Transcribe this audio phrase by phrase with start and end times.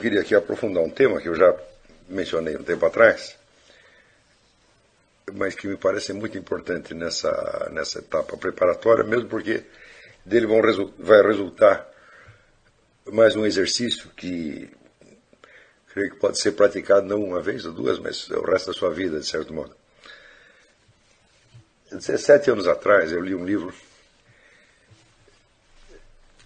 [0.00, 1.54] eu queria aqui aprofundar um tema que eu já
[2.08, 3.36] mencionei um tempo atrás,
[5.34, 9.62] mas que me parece muito importante nessa, nessa etapa preparatória, mesmo porque
[10.24, 10.62] dele vão,
[10.98, 11.86] vai resultar
[13.12, 14.70] mais um exercício que
[15.92, 18.90] creio que pode ser praticado não uma vez ou duas, mas o resto da sua
[18.90, 19.76] vida, de certo modo.
[21.92, 23.74] 17 anos atrás eu li um livro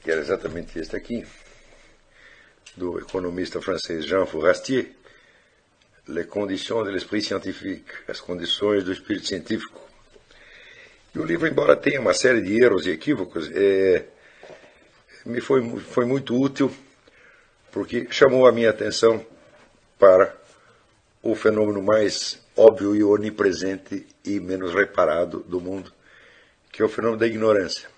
[0.03, 1.25] que era exatamente este aqui,
[2.77, 4.91] do economista francês Jean Fourastier,
[6.07, 9.81] Les conditions de l'esprit scientifique, as condições do espírito científico.
[11.15, 14.05] E o livro, embora tenha uma série de erros e equívocos, é,
[15.25, 16.71] me foi, foi muito útil
[17.73, 19.25] porque chamou a minha atenção
[19.99, 20.37] para
[21.23, 25.91] o fenômeno mais óbvio e onipresente e menos reparado do mundo,
[26.71, 27.89] que é o fenômeno da ignorância.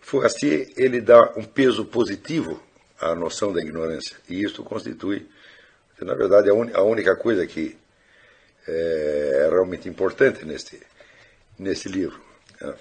[0.00, 2.62] Fourastier ele dá um peso positivo
[3.00, 5.28] à noção da ignorância e isso constitui,
[6.00, 7.76] na verdade, a, un, a única coisa que
[8.66, 10.80] é, é realmente importante neste,
[11.58, 12.20] nesse livro.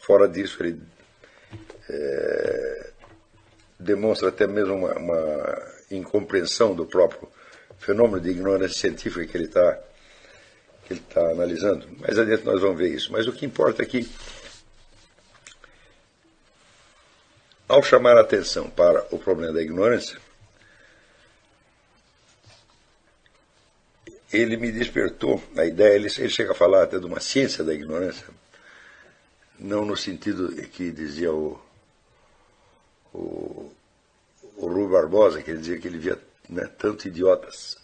[0.01, 0.79] Fora disso, ele
[1.89, 2.89] é,
[3.79, 7.27] demonstra até mesmo uma, uma, incompreensão do próprio
[7.79, 9.79] fenômeno de ignorância científica que ele está
[10.85, 11.87] que ele está analisando.
[11.99, 13.11] Mais adiante nós vamos ver isso.
[13.11, 13.85] Mas o que importa é
[17.69, 20.17] Ao chamar a atenção para o problema da ignorância,
[24.33, 27.71] ele me despertou a ideia, ele, ele chega a falar até de uma ciência da
[27.71, 28.25] ignorância,
[29.59, 31.61] não no sentido que dizia o,
[33.13, 33.71] o,
[34.57, 37.77] o Rui Barbosa, que ele dizia que ele via né, tanto idiotas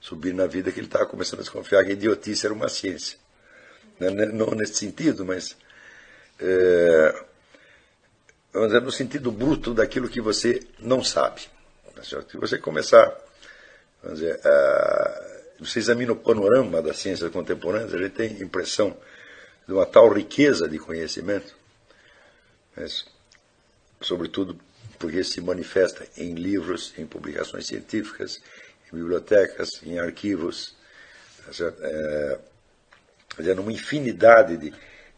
[0.00, 3.16] subir na vida que ele estava começando a desconfiar que a idiotice era uma ciência.
[4.00, 5.56] Não, né, não nesse sentido, mas
[6.40, 7.24] é,
[8.52, 11.42] vamos dizer, no sentido bruto daquilo que você não sabe.
[11.94, 13.16] Tá Se você começar,
[14.02, 18.96] vamos dizer, a, você examina o panorama das ciências contemporâneas, a gente tem impressão
[19.66, 21.54] de uma tal riqueza de conhecimento,
[22.76, 23.04] mas,
[24.00, 24.58] sobretudo
[24.98, 28.40] porque se manifesta em livros, em publicações científicas,
[28.90, 30.74] em bibliotecas, em arquivos,
[31.46, 31.72] tá
[33.38, 34.74] é, numa infinidade de,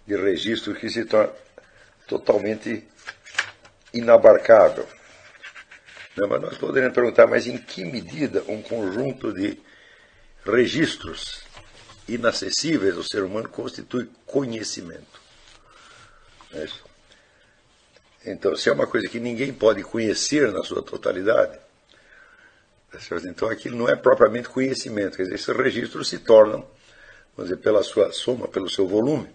[0.07, 1.35] de registros que se tornam
[2.07, 2.87] totalmente
[3.93, 4.87] inabarcável.
[6.17, 9.59] Não, mas nós poderíamos perguntar, mas em que medida um conjunto de
[10.45, 11.43] registros
[12.07, 15.21] inacessíveis ao ser humano constitui conhecimento?
[16.53, 16.67] É
[18.25, 21.59] então, se é uma coisa que ninguém pode conhecer na sua totalidade,
[22.91, 26.65] tá então aquilo não é propriamente conhecimento, quer dizer, esses registros se tornam,
[27.37, 29.29] vamos dizer, pela sua soma, pelo seu volume,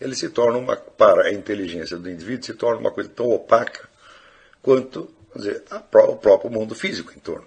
[0.00, 3.89] eles se tornam, uma, para a inteligência do indivíduo, se torna uma coisa tão opaca
[4.62, 7.46] quanto dizer, o próprio mundo físico em torno.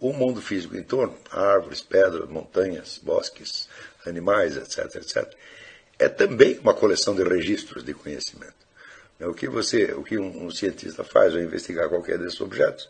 [0.00, 3.68] O mundo físico em torno, árvores, pedras, montanhas, bosques,
[4.06, 5.34] animais, etc., etc.,
[5.98, 8.54] é também uma coleção de registros de conhecimento.
[9.20, 12.88] O que você, o que um cientista faz ao investigar qualquer desses objetos,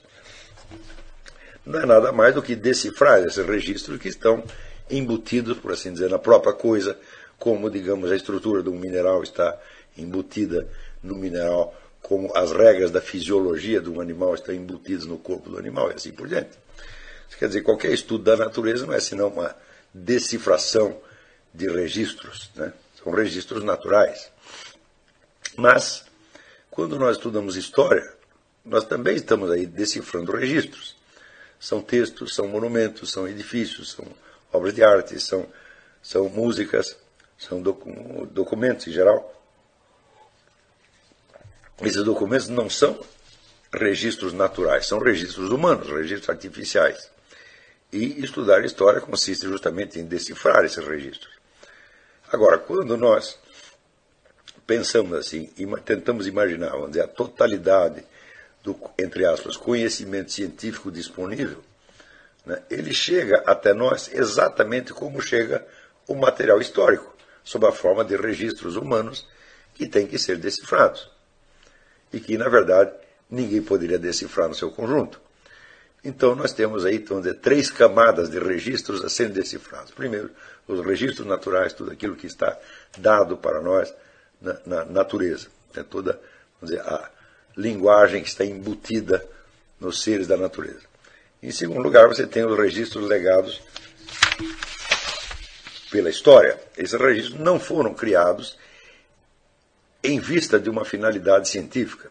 [1.65, 4.45] não é nada mais do que decifrar esses registros que estão
[4.91, 6.99] embutidos, por assim dizer, na própria coisa,
[7.39, 9.59] como, digamos, a estrutura de um mineral está
[9.97, 10.69] embutida
[11.03, 15.59] no mineral como as regras da fisiologia de um animal estão embutidas no corpo do
[15.59, 16.59] animal e assim por diante.
[17.29, 19.55] Isso quer dizer, qualquer estudo da natureza não é senão uma
[19.93, 21.01] decifração
[21.53, 22.73] de registros, né?
[23.03, 24.31] são registros naturais.
[25.57, 26.05] Mas,
[26.71, 28.13] quando nós estudamos história,
[28.65, 30.97] nós também estamos aí decifrando registros.
[31.59, 34.07] São textos, são monumentos, são edifícios, são
[34.53, 35.47] obras de arte, são,
[36.01, 36.97] são músicas,
[37.37, 39.38] são docu documentos em geral.
[41.81, 42.99] Esses documentos não são
[43.73, 47.11] registros naturais, são registros humanos, registros artificiais.
[47.93, 51.33] E estudar história consiste justamente em decifrar esses registros.
[52.33, 53.39] Agora, quando nós
[54.67, 58.05] pensamos assim, e tentamos imaginar, vamos dizer, a totalidade
[58.63, 61.63] do, entre aspas, conhecimento científico disponível,
[62.45, 65.65] né, ele chega até nós exatamente como chega
[66.07, 69.27] o material histórico, sob a forma de registros humanos
[69.75, 71.09] que têm que ser decifrados
[72.13, 72.93] e que, na verdade,
[73.31, 75.21] ninguém poderia decifrar no seu conjunto.
[76.05, 79.91] Então, nós temos aí, dizer, três camadas de registros a serem decifrados.
[79.91, 80.31] Primeiro,
[80.67, 82.57] os registros naturais, tudo aquilo que está
[82.97, 83.93] dado para nós
[84.41, 85.49] na, na natureza.
[85.75, 86.19] É toda,
[86.63, 87.11] dizer, a
[87.57, 89.25] linguagem que está embutida
[89.81, 90.81] nos seres da natureza.
[91.43, 93.61] Em segundo lugar, você tem os registros legados
[95.91, 96.59] pela história.
[96.77, 98.57] Esses registros não foram criados
[100.03, 102.11] em vista de uma finalidade científica.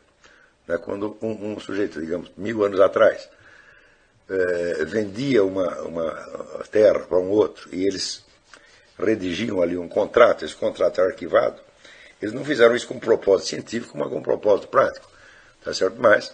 [0.68, 0.78] Né?
[0.78, 3.30] Quando um, um, sujeito, digamos, mil anos atrás,
[4.30, 8.26] é, vendia uma, uma terra para um outro e eles
[9.00, 11.62] redigiam ali um contrato, esse contrato é arquivado,
[12.22, 15.08] eles não fizeram isso com propósito científico, mas com propósito prático.
[15.64, 15.98] Tá certo?
[16.00, 16.34] Mas,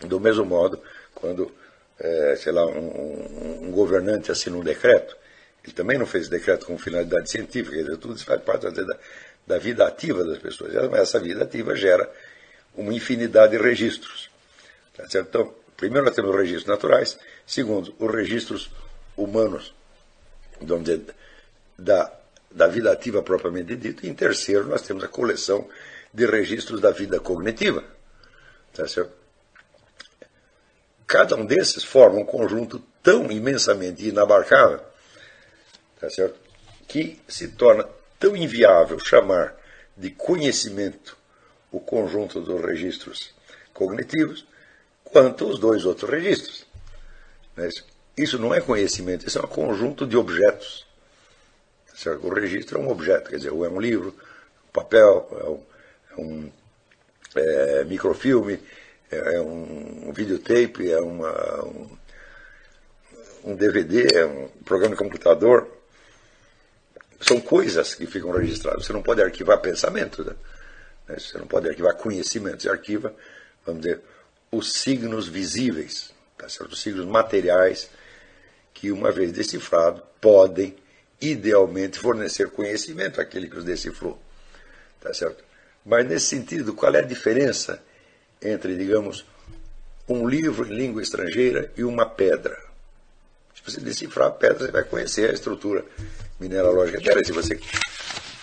[0.00, 0.80] do mesmo modo,
[1.14, 1.52] quando,
[1.98, 5.16] é, sei lá, um, um, governante assina um decreto,
[5.64, 8.98] ele também não fez decreto com finalidade científica, quer dizer, tudo isso faz parte da,
[9.46, 10.74] da vida ativa das pessoas.
[10.94, 12.10] Essa vida ativa gera
[12.74, 14.30] uma infinidade de registros.
[14.96, 15.04] Tá?
[15.14, 18.70] Então, primeiro nós temos os registros naturais, segundo, os registros
[19.16, 19.74] humanos,
[20.60, 21.02] onde
[21.78, 22.12] da,
[22.50, 25.68] da vida ativa propriamente dita, e em terceiro nós temos a coleção
[26.12, 27.84] de registros da vida cognitiva.
[28.72, 29.12] Tá certo?
[31.06, 34.80] Cada um desses forma um conjunto tão imensamente inabarcável
[36.00, 36.38] tá certo?
[36.88, 37.86] que se torna
[38.20, 39.56] tão inviável chamar
[39.96, 41.16] de conhecimento
[41.72, 43.34] o conjunto dos registros
[43.72, 44.46] cognitivos
[45.04, 46.66] quanto os dois outros registros.
[48.16, 50.86] Isso não é conhecimento, isso é um conjunto de objetos.
[51.94, 52.26] Certo?
[52.26, 54.14] O registro é um objeto, quer dizer, ou é um livro,
[54.68, 55.62] um papel, é um,
[56.12, 56.52] é um
[57.34, 58.60] é, microfilme,
[59.10, 61.98] é, é um videotape, é uma, um,
[63.44, 65.79] um DVD, é um programa de computador.
[67.20, 68.86] São coisas que ficam registradas.
[68.86, 70.34] Você não pode arquivar pensamento, né?
[71.18, 72.62] você não pode arquivar conhecimento.
[72.62, 73.14] Você arquiva,
[73.64, 74.00] vamos dizer,
[74.50, 76.72] os signos visíveis, tá certo?
[76.72, 77.90] os signos materiais
[78.72, 80.74] que, uma vez decifrado, podem
[81.20, 84.20] idealmente fornecer conhecimento àquele que os decifrou.
[85.00, 85.44] Tá certo?
[85.84, 87.82] Mas nesse sentido, qual é a diferença
[88.40, 89.24] entre, digamos,
[90.08, 92.69] um livro em língua estrangeira e uma pedra?
[93.64, 95.84] Se você decifrar a pedra, você vai conhecer a estrutura
[96.38, 97.22] mineralógica dela.
[97.24, 97.60] Se você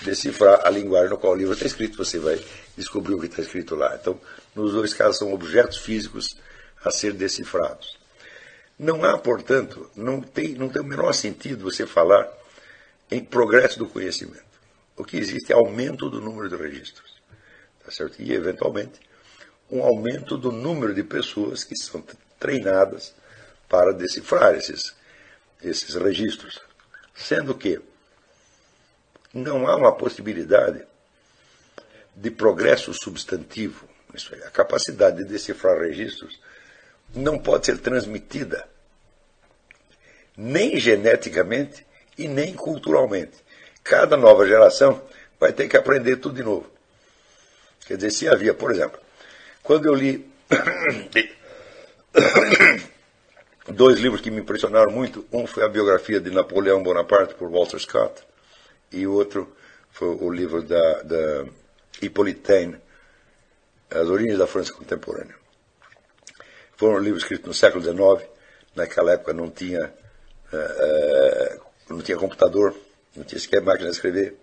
[0.02, 2.40] decifrar a linguagem no qual o livro está escrito, você vai
[2.78, 3.98] descobrir o que está escrito lá.
[4.00, 4.20] Então,
[4.56, 6.38] nos dois casos, são objetos físicos
[6.84, 7.98] a ser decifrados.
[8.78, 12.32] Não há, portanto, não tem, não tem o menor sentido você falar
[13.10, 14.46] em progresso do conhecimento.
[14.96, 17.18] O que existe é aumento do número de registros.
[17.84, 18.22] Tá certo?
[18.22, 19.00] E, eventualmente,
[19.72, 22.04] um aumento do número de pessoas que são
[22.40, 23.14] treinadas
[23.68, 24.94] para decifrar esses,
[25.62, 26.60] esses registros.
[27.16, 27.82] Sendo que
[29.34, 30.86] não há uma possibilidade
[32.16, 33.88] de progresso substantivo.
[34.14, 36.40] Isso é, a capacidade de decifrar registros
[37.14, 38.68] não pode ser transmitida
[40.36, 41.86] nem geneticamente
[42.18, 43.38] e nem culturalmente.
[43.84, 45.02] Cada nova geração
[45.40, 46.70] vai ter que aprender tudo de novo.
[47.86, 49.00] Quer dizer, se havia, por exemplo,
[49.64, 50.30] quando eu li
[53.68, 57.80] dois livros que me impressionaram muito, um foi a biografia de Napoleão Bonaparte por Walter
[57.80, 58.24] Scott
[58.92, 59.56] e o outro
[59.92, 61.46] foi o livro da, da
[62.02, 62.78] Hippolyte Taine,
[63.90, 65.36] As Origens da França Contemporânea.
[66.76, 68.30] Foram livros escritos no século XIX,
[68.76, 69.92] naquela época não tinha,
[70.54, 72.76] uh, não tinha computador,
[73.16, 74.38] não tinha sequer máquina de escrever.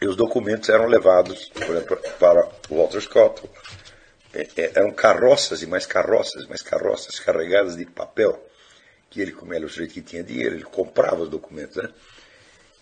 [0.00, 3.48] E os documentos eram levados, por exemplo, para Walter Scott.
[4.34, 8.42] É, é, eram carroças e mais carroças, mais carroças carregadas de papel,
[9.10, 11.90] que ele, como ele, o sujeito que tinha dinheiro, ele comprava os documentos, né?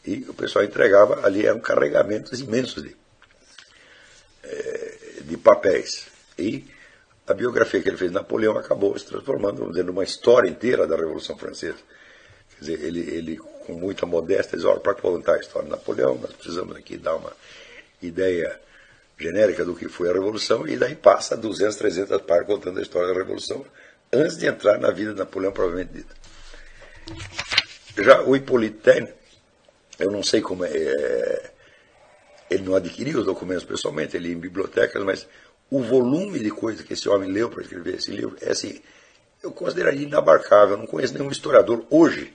[0.05, 2.97] E o pessoal entregava, ali eram carregamentos imensos de,
[4.45, 6.07] é, de papéis.
[6.39, 6.65] E
[7.27, 10.87] a biografia que ele fez de Napoleão acabou se transformando, vamos dizer, numa história inteira
[10.87, 11.79] da Revolução Francesa.
[12.51, 16.17] Quer dizer, ele, ele com muita modéstia, diz, olha, para contar a história de Napoleão,
[16.17, 17.33] nós precisamos aqui dar uma
[18.01, 18.59] ideia
[19.21, 23.09] genérica do que foi a Revolução, e daí passa 200, 300 páginas contando a história
[23.09, 23.65] da Revolução,
[24.13, 26.15] antes de entrar na vida de Napoleão, provavelmente dita.
[27.99, 29.15] Já o Hippolyte
[29.99, 31.51] eu não sei como é, é,
[32.51, 35.29] ele não adquiriu os documentos pessoalmente, ele ia em bibliotecas, mas
[35.71, 38.81] o volume de coisa que esse homem leu para escrever esse livro é assim,
[39.43, 40.75] eu consideraria inabarcável.
[40.75, 42.35] Eu não conheço nenhum historiador hoje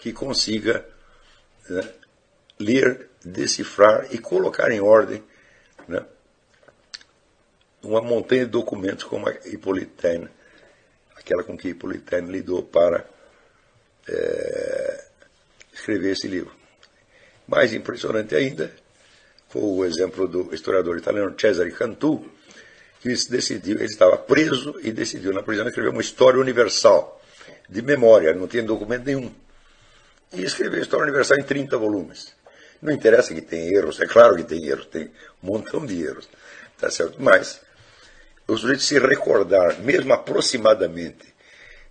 [0.00, 0.84] que consiga
[1.70, 1.88] né,
[2.58, 5.22] ler, decifrar e colocar em ordem
[5.88, 6.04] né,
[7.84, 10.28] uma montanha de documentos como a Hippolyte
[11.16, 13.04] aquela com que Hippolyte lidou para
[14.08, 15.04] é,
[15.72, 16.52] escrever esse livro.
[17.46, 18.72] Mais impressionante ainda
[19.48, 22.24] foi o exemplo do historiador italiano Cesare Cantu,
[23.00, 27.20] que decidiu, ele estava preso e decidiu na prisão escrever uma história universal
[27.68, 29.32] de memória, não tinha documento nenhum
[30.36, 32.34] e escreveu a História Universal em 30 volumes.
[32.82, 35.10] Não interessa que tem erros, é claro que tem erros, tem
[35.42, 36.28] um montão de erros,
[36.78, 37.16] tá certo?
[37.18, 37.60] Mas
[38.46, 41.34] o sujeito se recordar, mesmo aproximadamente,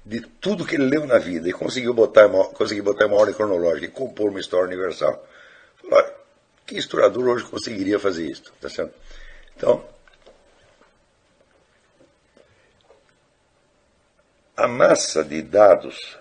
[0.06, 2.44] de tudo que ele leu na vida e conseguiu botar uma,
[2.84, 5.26] botar uma ordem cronológica e compor uma história universal,
[5.92, 6.14] olha,
[6.66, 8.94] que historiador hoje conseguiria fazer isso, tá certo?
[9.56, 9.84] Então,
[14.56, 16.18] a massa de dados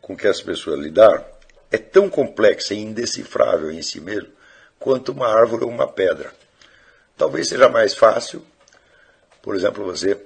[0.00, 1.24] com que as pessoas lidaram
[1.70, 4.32] é tão complexa e indecifrável em si mesmo
[4.78, 6.32] quanto uma árvore ou uma pedra.
[7.16, 8.46] Talvez seja mais fácil,
[9.46, 10.20] por exemplo, você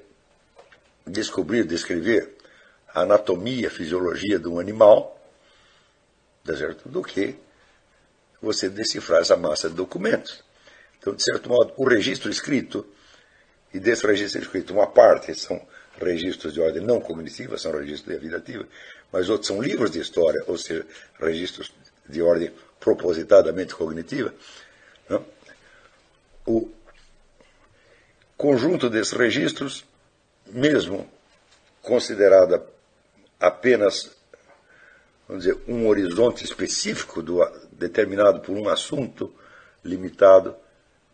[1.06, 2.38] descobrir, descrever
[2.88, 5.22] a anatomia, a fisiologia de um animal,
[6.46, 6.88] certo?
[6.88, 7.36] do que
[8.40, 10.42] você decifrar essa massa de documentos.
[10.98, 12.86] Então, de certo modo, o registro escrito,
[13.74, 15.60] e desse registro escrito, uma parte são
[16.00, 18.66] registros de ordem não cognitiva, são registros de vida ativa,
[19.12, 20.86] mas outros são livros de história, ou seja,
[21.20, 21.70] registros
[22.08, 22.50] de ordem
[22.80, 24.34] propositadamente cognitiva.
[25.10, 25.22] Não?
[26.46, 26.70] O
[28.40, 29.84] conjunto desses registros,
[30.46, 31.06] mesmo
[31.82, 32.64] considerada
[33.38, 34.10] apenas
[35.28, 37.38] vamos dizer, um horizonte específico do,
[37.70, 39.30] determinado por um assunto
[39.84, 40.56] limitado,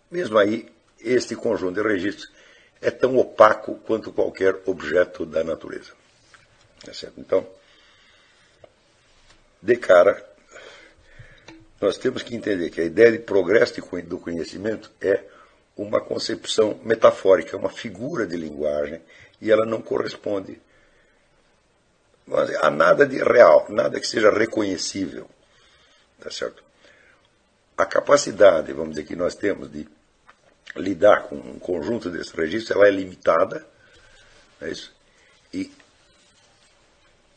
[0.09, 0.69] mesmo aí,
[1.01, 2.31] este conjunto de registros
[2.81, 5.95] é tão opaco quanto qualquer objeto da natureza.
[6.87, 7.09] É?
[7.19, 7.45] Então,
[9.61, 10.25] de cara,
[11.81, 15.25] nós temos que entender que a ideia de progresso do conhecimento é
[15.77, 19.01] uma concepção metafórica, uma figura de linguagem,
[19.41, 20.59] e ela não corresponde
[22.63, 25.29] a nada de real, nada que seja reconhecível.
[26.19, 26.65] Tá certo?
[27.77, 29.87] A capacidade, vamos dizer, que nós temos de
[30.75, 33.65] lidar com um conjunto desses registros, ela é limitada.
[34.61, 34.93] É isso?
[35.53, 35.71] E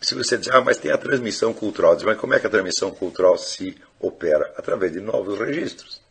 [0.01, 2.49] se você diz, ah, mas tem a transmissão cultural, diz, mas como é que a
[2.49, 4.53] transmissão cultural se opera?
[4.57, 6.01] Através de novos registros.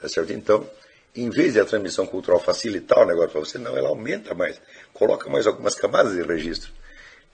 [0.00, 0.32] Tá certo?
[0.32, 0.68] Então,
[1.16, 4.60] em vez de a transmissão cultural facilitar o negócio para você, não, ela aumenta mais,
[4.92, 6.70] coloca mais algumas camadas de registro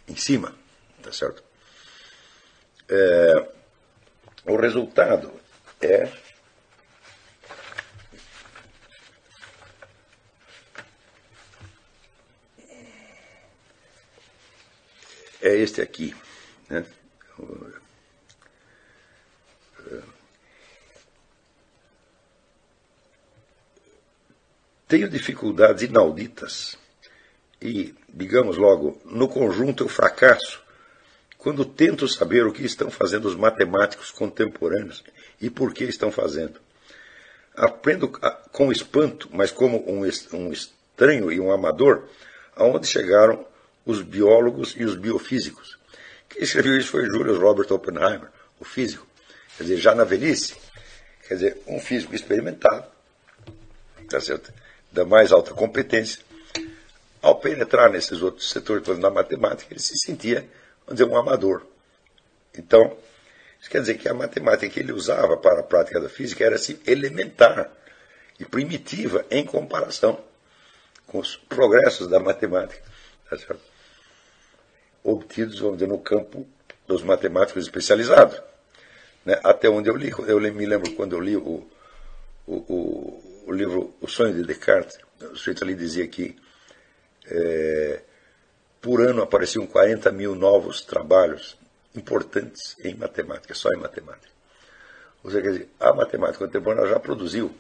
[0.09, 0.55] em cima.
[1.03, 1.43] Tá certo?
[2.89, 3.49] É,
[4.47, 5.33] o resultado
[5.81, 6.09] é
[15.43, 16.15] é este aqui.
[16.71, 16.87] Né?
[24.93, 26.77] Tenho dificuldades inauditas
[27.63, 30.63] e, digamos logo, no conjunto eu fracasso
[31.39, 35.03] quando tento saber o que estão fazendo os matemáticos contemporâneos
[35.41, 36.61] e por que estão fazendo.
[37.57, 38.07] Aprendo
[38.53, 42.07] com espanto, mas como um estranho e um amador,
[42.55, 43.47] aonde chegaram
[43.87, 45.79] os biólogos e os biofísicos.
[46.29, 48.29] Quem escreveu isso foi Julius Robert Oppenheimer,
[48.61, 49.07] o físico.
[49.57, 50.55] Quer dizer, já na velhice,
[51.27, 52.85] quer dizer, um físico experimentado,
[54.07, 54.53] tá certo?
[54.93, 56.23] Da mais alta competência,
[57.21, 60.41] ao penetrar nesses outros setores da matemática, ele se sentia,
[60.87, 61.65] vamos dizer, um amador.
[62.57, 62.97] Então,
[63.61, 66.57] isso quer dizer que a matemática que ele usava para a prática da física era
[66.57, 67.71] assim, elementar
[68.39, 70.19] e primitiva em comparação
[71.07, 72.83] com os progressos da matemática.
[73.31, 73.37] Tá
[75.05, 76.47] obtidos, vamos dizer, no campo
[76.87, 78.41] dos matemáticos especializados.
[79.25, 79.39] Né?
[79.43, 81.67] Até onde eu li, eu me lembro quando eu li o,
[82.47, 86.37] o, o, o livro O Sonho de Descartes, o sujeito ali dizia que
[87.27, 88.03] é,
[88.81, 91.57] por ano apareciam 40 mil novos trabalhos
[91.95, 94.33] importantes em matemática, só em matemática.
[95.23, 97.55] Ou seja, dizer, a matemática contemporânea já produziu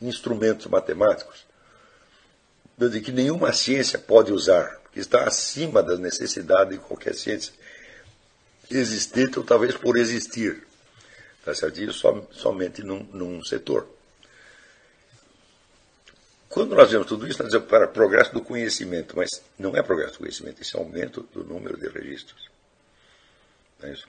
[0.00, 1.46] instrumentos matemáticos
[3.04, 7.52] que nenhuma ciência pode usar que está acima das necessidades de qualquer ciência
[8.70, 10.66] existente ou talvez por existir.
[11.38, 11.80] Está certo?
[11.80, 13.88] Isso som, somente num, num setor.
[16.52, 20.12] Quando nós vemos tudo isso, nós dizemos para progresso do conhecimento, mas não é progresso
[20.12, 22.50] do conhecimento, isso é aumento do número de registros.
[23.80, 24.06] Não é isso?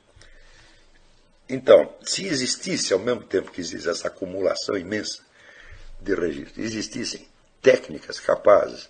[1.47, 5.23] Então, se existisse ao mesmo tempo que existe essa acumulação imensa
[6.01, 7.25] de registros, existissem
[7.61, 8.89] técnicas capazes,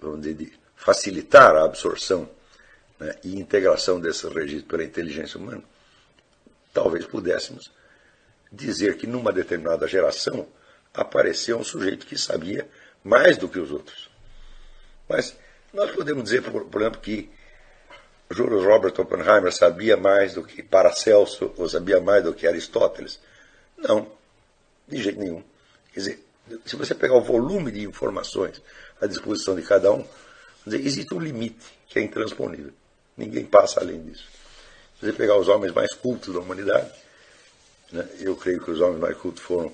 [0.00, 2.26] vamos dizer, de facilitar a absorção
[2.98, 5.62] né, e integração desses registros pela inteligência humana,
[6.72, 7.70] talvez pudéssemos
[8.50, 10.48] dizer que numa determinada geração
[10.98, 12.68] apareceu um sujeito que sabia
[13.02, 14.10] mais do que os outros.
[15.08, 15.36] Mas
[15.72, 17.30] nós podemos dizer, por, por exemplo, que
[18.30, 23.18] Julius Robert Oppenheimer sabia mais do que Paracelso ou sabia mais do que Aristóteles?
[23.76, 24.10] Não,
[24.86, 25.42] de jeito nenhum.
[25.92, 26.24] Quer dizer,
[26.66, 28.60] se você pegar o volume de informações
[29.00, 30.04] à disposição de cada um,
[30.64, 32.72] dizer, existe um limite que é intransponível.
[33.16, 34.26] Ninguém passa além disso.
[34.98, 36.90] Se você pegar os homens mais cultos da humanidade,
[37.92, 39.72] né, eu creio que os homens mais cultos foram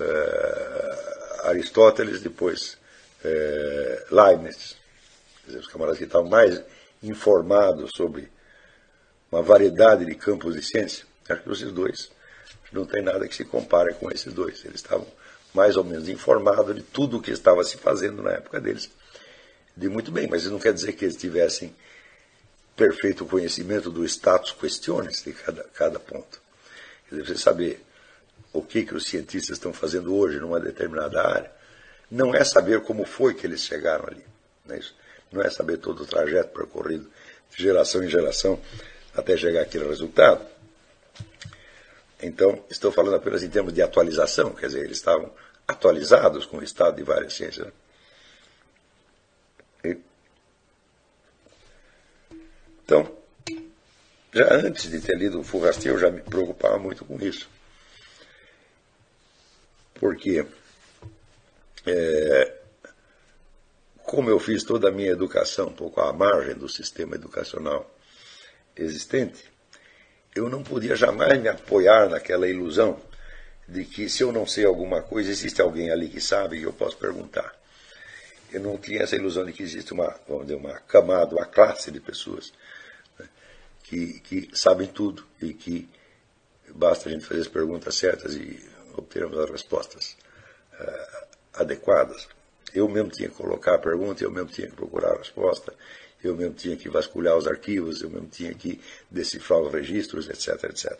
[0.00, 2.78] é, Aristóteles, depois
[3.24, 4.76] é, Leibniz,
[5.46, 6.62] dizer, os camaradas que estavam mais
[7.02, 8.30] informados sobre
[9.30, 11.04] uma variedade de campos de ciência.
[11.28, 12.10] Acho que esses dois
[12.72, 14.64] não tem nada que se compare com esses dois.
[14.64, 15.06] Eles estavam
[15.54, 18.90] mais ou menos informados de tudo o que estava se fazendo na época deles
[19.76, 21.74] de muito bem, mas isso não quer dizer que eles tivessem
[22.76, 26.40] perfeito conhecimento do status questiones de cada, cada ponto.
[27.08, 27.84] Quer dizer, você saber
[28.52, 31.52] o que, que os cientistas estão fazendo hoje numa determinada área,
[32.10, 34.24] não é saber como foi que eles chegaram ali.
[34.64, 34.94] Não é, isso?
[35.30, 37.08] Não é saber todo o trajeto percorrido
[37.54, 38.60] de geração em geração
[39.14, 40.44] até chegar àquele resultado.
[42.22, 45.32] Então, estou falando apenas em termos de atualização, quer dizer, eles estavam
[45.66, 47.66] atualizados com o estado de várias ciências.
[47.66, 47.72] Né?
[52.84, 53.08] Então,
[54.32, 57.48] já antes de ter lido o Fourastier, eu já me preocupava muito com isso.
[60.00, 60.46] Porque,
[61.86, 62.54] é,
[64.02, 67.94] como eu fiz toda a minha educação um pouco à margem do sistema educacional
[68.74, 69.44] existente,
[70.34, 72.98] eu não podia jamais me apoiar naquela ilusão
[73.68, 76.72] de que se eu não sei alguma coisa, existe alguém ali que sabe e eu
[76.72, 77.54] posso perguntar.
[78.50, 81.90] Eu não tinha essa ilusão de que existe uma, vamos dizer, uma camada, uma classe
[81.90, 82.52] de pessoas
[83.84, 85.88] que, que sabem tudo e que
[86.70, 90.16] basta a gente fazer as perguntas certas e obtermos as respostas
[90.80, 92.28] uh, adequadas.
[92.72, 95.74] Eu mesmo tinha que colocar a pergunta, eu mesmo tinha que procurar a resposta,
[96.22, 98.80] eu mesmo tinha que vasculhar os arquivos, eu mesmo tinha que
[99.10, 100.98] decifrar os registros, etc, etc.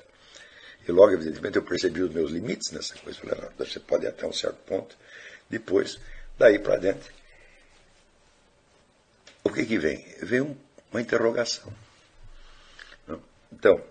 [0.87, 3.21] E logo, evidentemente, eu percebi os meus limites nessa coisa.
[3.25, 4.97] Não, você pode ir até um certo ponto.
[5.49, 6.01] Depois,
[6.39, 7.13] daí para dentro,
[9.45, 10.05] o que que vem?
[10.23, 10.57] Vem um,
[10.91, 11.73] uma interrogação.
[13.53, 13.83] Então,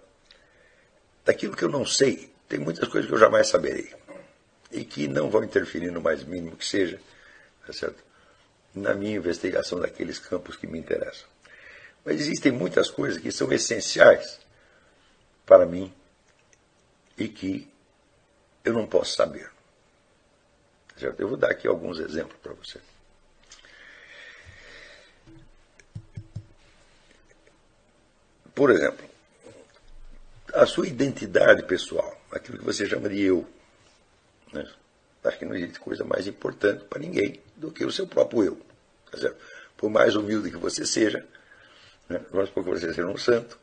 [1.25, 3.93] daquilo que eu não sei, tem muitas coisas que eu jamais saberei.
[4.71, 6.99] E que não vão interferir no mais mínimo que seja,
[7.65, 8.09] tá certo?
[8.73, 11.27] na minha investigação daqueles campos que me interessam.
[12.05, 14.39] Mas existem muitas coisas que são essenciais
[15.45, 15.93] para mim
[17.17, 17.67] e que
[18.63, 19.49] eu não posso saber.
[20.89, 21.19] Tá certo?
[21.19, 22.79] Eu vou dar aqui alguns exemplos para você.
[28.53, 29.07] Por exemplo,
[30.53, 33.47] a sua identidade pessoal, aquilo que você chama de eu.
[34.53, 34.67] Né?
[35.23, 38.61] Acho que não existe coisa mais importante para ninguém do que o seu próprio eu.
[39.11, 39.31] Tá
[39.75, 41.25] Por mais humilde que você seja,
[42.07, 42.21] né?
[42.31, 43.57] vamos que você seja um santo,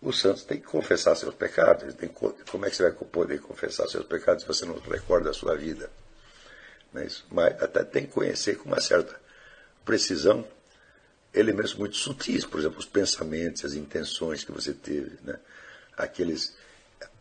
[0.00, 1.94] os santos têm que confessar seus pecados.
[1.94, 5.34] Tem, como é que você vai poder confessar seus pecados se você não recorda a
[5.34, 5.90] sua vida?
[6.92, 7.06] Não é?
[7.30, 9.18] Mas até tem que conhecer com uma certa
[9.84, 10.46] precisão
[11.32, 15.38] elementos muito sutis, por exemplo, os pensamentos, as intenções que você teve, né?
[15.96, 16.56] aqueles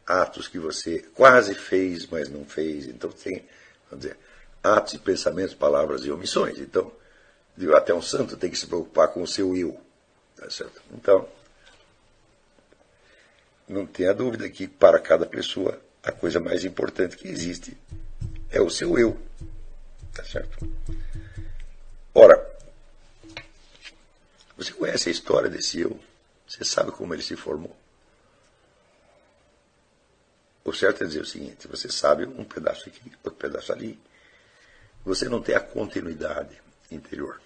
[0.05, 2.85] atos que você quase fez, mas não fez.
[2.87, 3.45] Então tem,
[3.89, 4.17] vamos dizer,
[4.63, 6.59] atos e pensamentos, palavras e omissões.
[6.59, 6.91] Então,
[7.75, 9.79] até um santo tem que se preocupar com o seu eu.
[10.35, 10.81] Tá certo?
[10.93, 11.27] Então,
[13.67, 17.75] não tenha dúvida que para cada pessoa a coisa mais importante que existe
[18.51, 19.19] é o seu eu.
[20.13, 20.69] Tá certo?
[22.13, 22.55] Ora,
[24.55, 25.99] você conhece a história desse eu?
[26.47, 27.75] Você sabe como ele se formou?
[30.65, 33.99] O certo é dizer o seguinte: você sabe um pedaço aqui, outro pedaço ali.
[35.05, 36.59] Você não tem a continuidade
[36.91, 37.39] interior.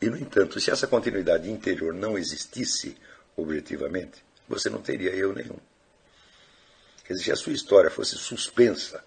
[0.00, 2.96] E, no entanto, se essa continuidade interior não existisse
[3.36, 5.58] objetivamente, você não teria eu nenhum.
[7.04, 9.04] Quer dizer, se a sua história fosse suspensa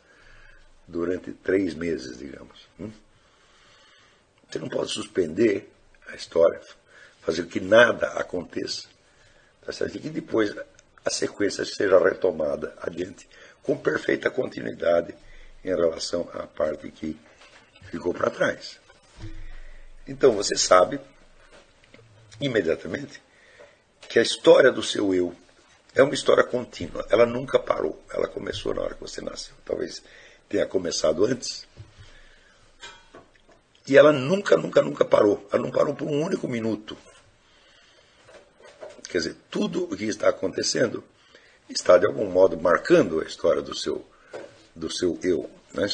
[0.86, 2.91] durante três meses, digamos, hum,
[4.49, 5.71] você não pode suspender
[6.08, 6.62] a história,
[7.21, 8.88] fazer que nada aconteça,
[9.65, 9.97] tá certo?
[9.97, 10.53] e que depois
[11.05, 13.29] a sequência seja retomada adiante
[13.61, 15.13] com perfeita continuidade
[15.63, 17.17] em relação à parte que
[17.89, 18.79] ficou para trás.
[20.07, 20.99] Então você sabe
[22.41, 23.21] imediatamente
[24.09, 25.35] que a história do seu eu
[25.93, 30.03] é uma história contínua, ela nunca parou, ela começou na hora que você nasceu, talvez
[30.49, 31.65] tenha começado antes,
[33.87, 35.47] e ela nunca, nunca, nunca parou.
[35.51, 36.97] Ela não parou por um único minuto.
[39.15, 41.01] Quer dizer, tudo o que está acontecendo
[41.69, 44.06] está de algum modo marcando a história do seu,
[44.75, 45.49] do seu eu.
[45.73, 45.88] Né?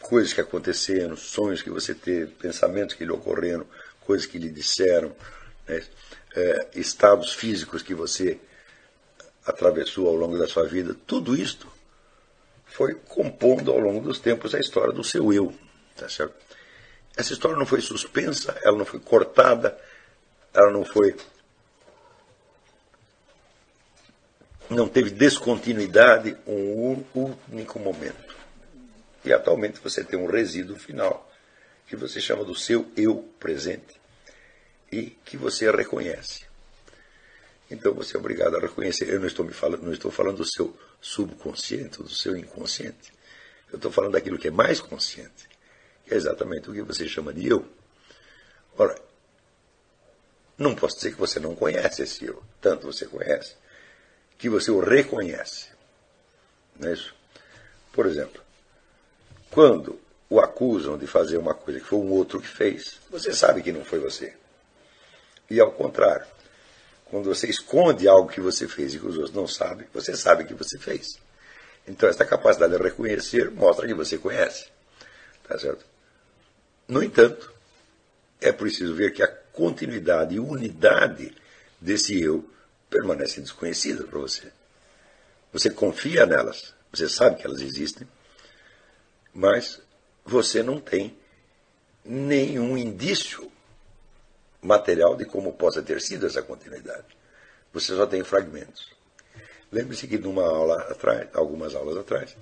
[0.00, 3.64] Coisas que aconteceram, sonhos que você teve, pensamentos que lhe ocorreram,
[4.00, 5.14] coisas que lhe disseram,
[5.68, 5.86] né?
[6.34, 8.40] é, estados físicos que você
[9.46, 11.68] atravessou ao longo da sua vida, tudo isto
[12.66, 15.54] foi compondo ao longo dos tempos a história do seu eu.
[15.94, 16.47] Tá certo?
[17.18, 19.76] Essa história não foi suspensa, ela não foi cortada,
[20.54, 21.16] ela não foi.
[24.70, 27.02] Não teve descontinuidade um
[27.50, 28.36] único momento.
[29.24, 31.28] E atualmente você tem um resíduo final
[31.88, 34.00] que você chama do seu eu presente
[34.92, 36.46] e que você reconhece.
[37.68, 39.08] Então você é obrigado a reconhecer.
[39.08, 43.12] Eu não estou me falando, não estou falando do seu subconsciente, do seu inconsciente.
[43.72, 45.47] Eu estou falando daquilo que é mais consciente,
[46.08, 47.64] que é exatamente o que você chama de eu.
[48.76, 48.98] Ora,
[50.56, 53.54] não posso dizer que você não conhece esse eu, tanto você conhece,
[54.38, 55.68] que você o reconhece.
[56.78, 57.14] Não é isso?
[57.92, 58.42] Por exemplo,
[59.50, 63.62] quando o acusam de fazer uma coisa que foi um outro que fez, você sabe
[63.62, 64.34] que não foi você.
[65.50, 66.26] E ao contrário,
[67.06, 70.44] quando você esconde algo que você fez e que os outros não sabem, você sabe
[70.44, 71.18] que você fez.
[71.86, 74.66] Então, essa capacidade de reconhecer mostra que você conhece.
[75.46, 75.84] Tá certo?
[76.88, 77.52] No entanto,
[78.40, 81.36] é preciso ver que a continuidade e unidade
[81.78, 82.48] desse eu
[82.88, 84.50] permanece desconhecida para você.
[85.52, 88.08] Você confia nelas, você sabe que elas existem,
[89.34, 89.80] mas
[90.24, 91.16] você não tem
[92.04, 93.50] nenhum indício
[94.62, 97.06] material de como possa ter sido essa continuidade.
[97.72, 98.90] Você só tem fragmentos.
[99.70, 102.34] Lembre-se que numa aula atrás, algumas aulas atrás,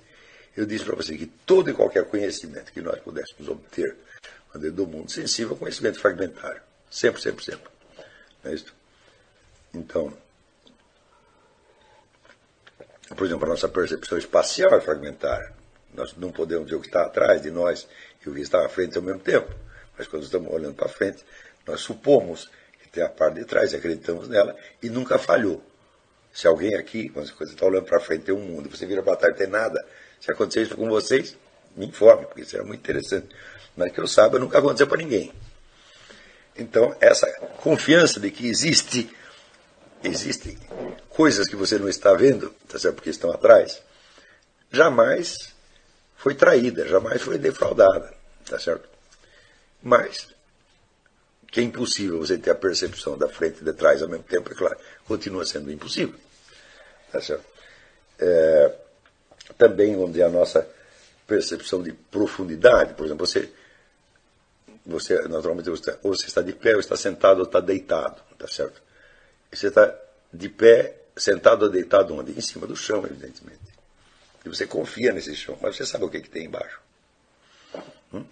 [0.55, 3.95] eu disse para você que todo e qualquer conhecimento que nós pudéssemos obter
[4.57, 6.61] do mundo sensível é conhecimento fragmentário.
[6.89, 7.69] Sempre, sempre, sempre.
[8.43, 8.73] Não é isso?
[9.73, 10.13] Então,
[13.15, 15.53] por exemplo, a nossa percepção espacial é fragmentária.
[15.93, 17.87] Nós não podemos ver o que está atrás de nós
[18.25, 19.53] e o que está à frente ao mesmo tempo.
[19.97, 21.23] Mas quando estamos olhando para frente,
[21.65, 25.63] nós supomos que tem a parte de trás, acreditamos nela e nunca falhou.
[26.33, 29.15] Se alguém aqui, quando você está olhando para frente, tem um mundo, você vira para
[29.15, 29.83] trás tem nada.
[30.19, 31.35] Se acontecer isso com vocês,
[31.77, 33.27] me informe, porque isso é muito interessante.
[33.75, 35.31] Mas que eu saiba, nunca aconteceu para ninguém.
[36.57, 39.15] Então, essa confiança de que existe,
[40.03, 40.57] existem
[41.09, 42.95] coisas que você não está vendo, tá certo?
[42.95, 43.81] porque estão atrás,
[44.71, 45.53] jamais
[46.15, 48.11] foi traída, jamais foi defraudada,
[48.45, 48.89] tá certo?
[49.83, 50.27] Mas
[51.51, 54.51] que é impossível você ter a percepção da frente e de trás ao mesmo tempo,
[54.51, 56.19] é claro, continua sendo impossível.
[57.11, 57.45] Tá certo?
[58.19, 58.75] É,
[59.57, 60.67] também, vamos dizer, a nossa
[61.27, 63.51] percepção de profundidade, por exemplo, você,
[64.85, 68.47] você naturalmente, você, ou você está de pé, ou está sentado, ou está deitado, tá
[68.47, 68.81] certo?
[69.51, 69.93] Você está
[70.33, 72.31] de pé, sentado ou deitado onde?
[72.31, 73.59] Em cima do chão, evidentemente.
[74.45, 76.79] E você confia nesse chão, mas você sabe o que, que tem embaixo.
[78.13, 78.25] Hum?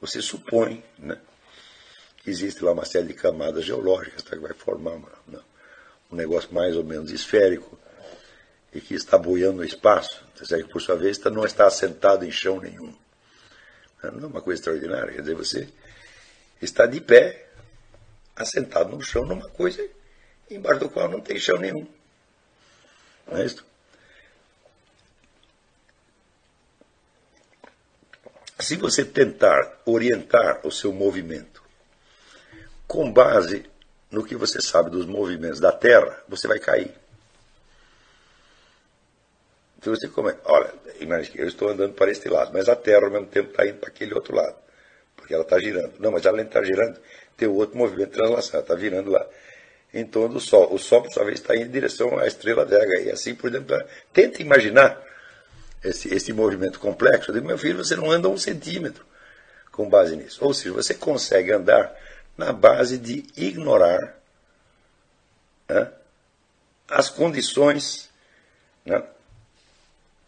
[0.00, 1.18] Você supõe, né?
[2.26, 5.44] existe lá uma série de camadas geológicas tá, que vai formar uma, uma,
[6.10, 7.78] um negócio mais ou menos esférico
[8.72, 12.60] e que está boiando no espaço, que por sua vez não está assentado em chão
[12.60, 12.94] nenhum.
[14.02, 15.68] Não é uma coisa extraordinária, quer dizer, você
[16.62, 17.48] está de pé,
[18.34, 19.86] assentado no chão numa coisa
[20.50, 21.86] embaixo do qual não tem chão nenhum.
[23.26, 23.64] Não é isso?
[28.58, 31.62] Se você tentar orientar o seu movimento
[32.86, 33.64] com base
[34.10, 36.99] no que você sabe dos movimentos da Terra, você vai cair.
[39.80, 43.06] Então você começa, olha, imagine que eu estou andando para este lado, mas a Terra
[43.06, 44.54] ao mesmo tempo está indo para aquele outro lado,
[45.16, 45.94] porque ela está girando.
[45.98, 47.00] Não, mas ela está girando,
[47.34, 49.26] tem outro movimento de translação, está virando lá
[49.94, 50.70] em torno do Sol.
[50.70, 53.50] O Sol, por sua vez, está indo em direção à estrela Vega, e assim por
[53.50, 53.72] diante.
[54.12, 55.02] Tenta imaginar
[55.82, 57.30] esse, esse movimento complexo.
[57.30, 59.06] Eu digo, meu filho, você não anda um centímetro
[59.72, 60.44] com base nisso.
[60.44, 61.90] Ou seja, você consegue andar
[62.36, 64.14] na base de ignorar
[65.66, 65.90] né,
[66.86, 68.10] as condições
[68.84, 69.02] né,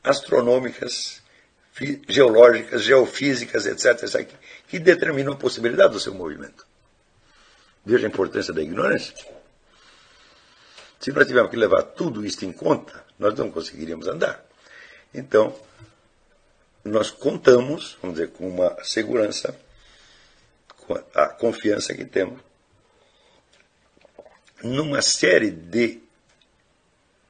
[0.02, 1.22] astronômicas,
[2.08, 4.34] geológicas, geofísicas, etc., etc.,
[4.68, 6.66] que determinam a possibilidade do seu movimento.
[7.84, 9.14] Veja a importância da ignorância.
[11.00, 14.44] Se nós tivermos que levar tudo isso em conta, nós não conseguiríamos andar.
[15.12, 15.54] Então,
[16.84, 19.56] nós contamos, vamos dizer, com uma segurança
[21.14, 22.40] a confiança que temos
[24.62, 26.00] numa série de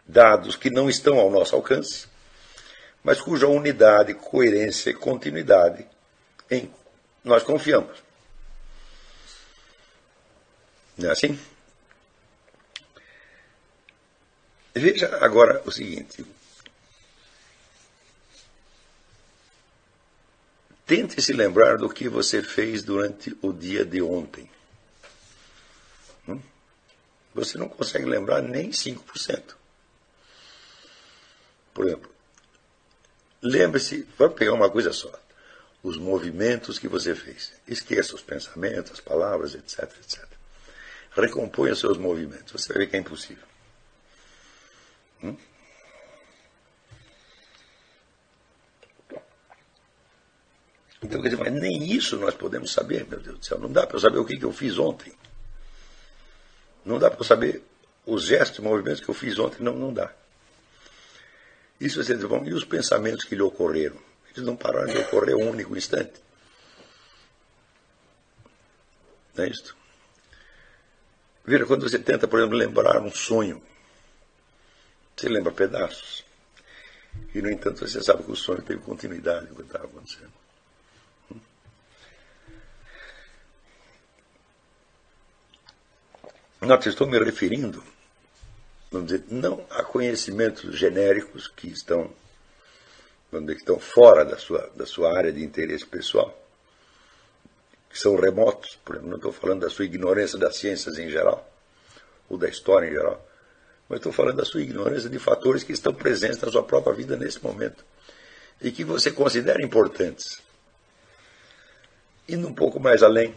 [0.06, 2.06] dados que não estão ao nosso alcance,
[3.02, 5.86] mas cuja unidade, coerência e continuidade
[6.50, 6.70] em
[7.24, 7.96] nós confiamos.
[10.96, 11.38] Não é assim?
[14.74, 16.24] Veja agora o seguinte:
[20.86, 24.50] Tente se lembrar do que você fez durante o dia de ontem.
[26.28, 26.40] Hum?
[27.34, 29.54] Você não consegue lembrar nem 5%.
[31.72, 32.12] Por exemplo,
[33.42, 35.12] lembre-se, vamos pegar uma coisa só.
[35.82, 37.52] Os movimentos que você fez.
[37.66, 40.24] Esqueça os pensamentos, as palavras, etc, etc.
[41.10, 42.52] Recomponha seus movimentos.
[42.52, 43.44] Você vai ver que é impossível.
[45.22, 45.36] Hum?
[51.02, 53.58] Então, quer dizer, mas nem isso nós podemos saber, meu Deus do céu.
[53.58, 55.12] Não dá para eu saber o que, que eu fiz ontem.
[56.84, 57.62] Não dá para eu saber
[58.06, 60.12] os gestos e movimentos que eu fiz ontem não, não dá.
[61.82, 63.98] Isso você diz, bom, e os pensamentos que lhe ocorreram?
[64.30, 66.12] Eles não pararam de ocorrer um único instante.
[69.34, 69.76] Não é isto?
[71.44, 73.60] Veja, quando você tenta, por exemplo, lembrar um sonho,
[75.16, 76.24] você lembra pedaços.
[77.34, 80.32] E, no entanto, você sabe que o sonho teve continuidade com o que estava acontecendo.
[86.60, 87.82] Note, estou me referindo,
[88.92, 92.10] vamos dizer, não a conhecimentos genéricos que estão,
[93.30, 96.38] vamos dizer, que estão fora da sua, da sua área de interesse pessoal,
[97.88, 101.48] que são remotos, por exemplo, não estou falando da sua ignorância das ciências em geral,
[102.28, 103.26] ou da história em geral,
[103.88, 107.16] mas estou falando da sua ignorância de fatores que estão presentes na sua própria vida
[107.16, 107.84] nesse momento
[108.60, 110.40] e que você considera importantes.
[112.28, 113.34] Indo um pouco mais além,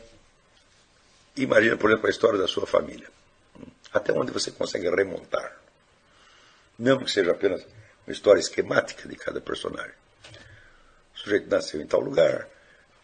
[1.35, 3.09] imagina, por exemplo, a história da sua família.
[3.95, 5.57] Até onde você consegue remontar.
[6.77, 7.65] Mesmo que seja apenas
[8.05, 9.95] uma história esquemática de cada personagem.
[11.15, 12.45] O sujeito nasceu em tal lugar,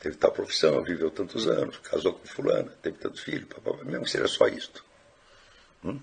[0.01, 4.11] teve tal profissão, viveu tantos anos, casou com fulana, teve tantos filhos, papapá, mesmo que
[4.11, 4.83] seja só isto.
[5.81, 5.97] Hum?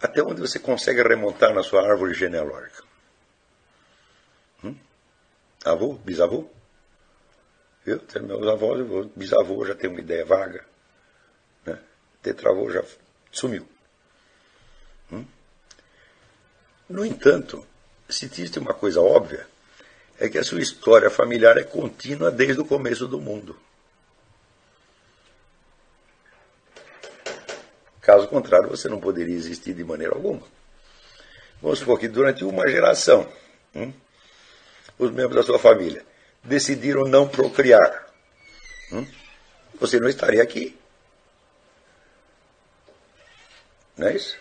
[0.00, 2.84] Até onde você consegue remontar na sua árvore genealógica?
[4.62, 4.76] Hum?
[5.64, 5.94] Avô?
[5.94, 6.48] Bisavô?
[7.84, 10.64] Eu, meus avós, bisavô já tem uma ideia vaga.
[11.64, 11.80] Né?
[12.22, 12.84] Tetravô já
[13.38, 13.66] sumiu.
[15.12, 15.24] Hum?
[16.88, 17.66] No entanto,
[18.08, 19.46] se existe uma coisa óbvia,
[20.18, 23.58] é que a sua história familiar é contínua desde o começo do mundo.
[28.00, 30.42] Caso contrário, você não poderia existir de maneira alguma.
[31.60, 33.28] Vamos supor que durante uma geração,
[33.74, 33.92] hum,
[34.98, 36.04] os membros da sua família
[36.44, 38.06] decidiram não procriar.
[38.92, 39.06] Hum,
[39.80, 40.78] você não estaria aqui.
[43.96, 44.36] Não é isso?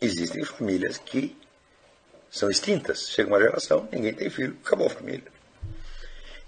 [0.00, 1.36] Existem famílias que
[2.30, 3.08] são extintas.
[3.08, 5.32] Chega uma geração, ninguém tem filho, acabou a família.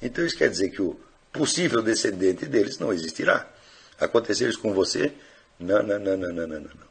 [0.00, 0.98] Então isso quer dizer que o
[1.32, 3.48] possível descendente deles não existirá.
[3.98, 5.12] Aconteceu isso com você?
[5.58, 6.86] Não, não, não, não, não, não, não.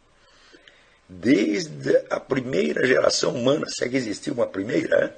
[1.08, 5.16] Desde a primeira geração humana, se é que existiu uma primeira,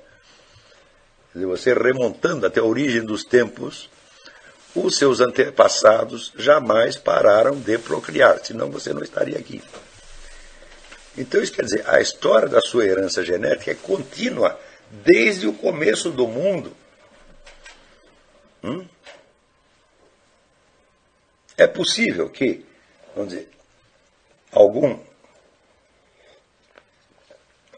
[1.34, 1.40] é?
[1.46, 3.90] você remontando até a origem dos tempos,
[4.76, 9.62] os seus antepassados jamais pararam de procriar, senão você não estaria aqui.
[11.18, 14.60] Então isso quer dizer, a história da sua herança genética é contínua
[14.92, 16.76] desde o começo do mundo.
[18.64, 18.88] Hum?
[21.58, 22.64] É possível que,
[23.16, 23.50] vamos dizer,
[24.52, 25.00] algum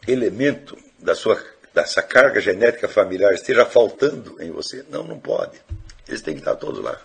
[0.06, 1.42] elemento da sua,
[1.74, 4.84] dessa carga genética familiar esteja faltando em você?
[4.90, 5.62] Não, não pode.
[6.10, 7.00] Eles têm que estar todos lá.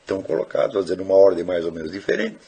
[0.00, 2.38] Estão colocados, dizer, numa ordem mais ou menos diferente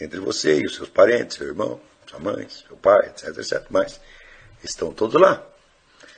[0.00, 3.64] entre você e os seus parentes, seu irmão, sua mãe, seu pai, etc, etc.
[3.70, 4.00] Mas
[4.62, 5.46] estão todos lá.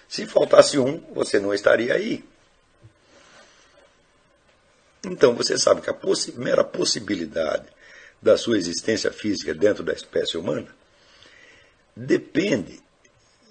[0.08, 2.24] Se faltasse um, você não estaria aí.
[5.04, 7.66] Então você sabe que a possi mera possibilidade
[8.22, 10.74] da sua existência física dentro da espécie humana
[11.94, 12.80] depende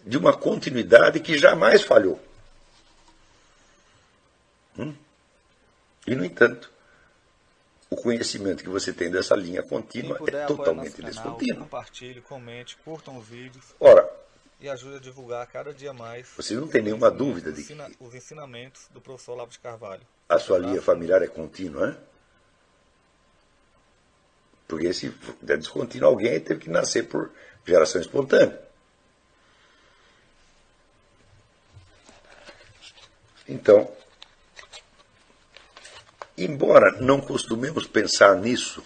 [0.06, 2.20] de uma continuidade que jamais falhou.
[4.78, 4.94] Hum?
[6.08, 6.72] E, no entanto,
[7.90, 11.64] o conhecimento que você tem dessa linha contínua é totalmente descontínuo.
[11.64, 13.74] Compartilhe, comente, curtam os vídeos.
[13.80, 14.10] Ora,
[14.60, 16.28] e ajude a divulgar cada dia mais.
[16.36, 20.02] Você não tem nenhuma dúvida de que os ensinamentos do professor Olavo de Carvalho.
[20.28, 21.98] A sua linha familiar é contínua, né?
[24.68, 25.14] Porque se
[25.48, 27.32] é descontínuo, alguém teve que nascer por
[27.66, 28.60] geração espontânea.
[33.48, 33.92] Então,
[36.38, 38.84] Embora não costumemos pensar nisso,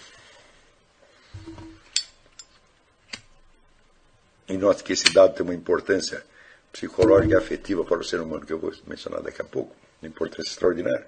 [4.48, 6.24] e note que esse dado tem uma importância
[6.72, 10.08] psicológica e afetiva para o ser humano, que eu vou mencionar daqui a pouco, uma
[10.08, 11.08] importância extraordinária.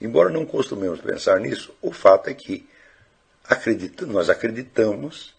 [0.00, 2.68] Embora não costumemos pensar nisso, o fato é que
[3.44, 5.34] acredita, nós acreditamos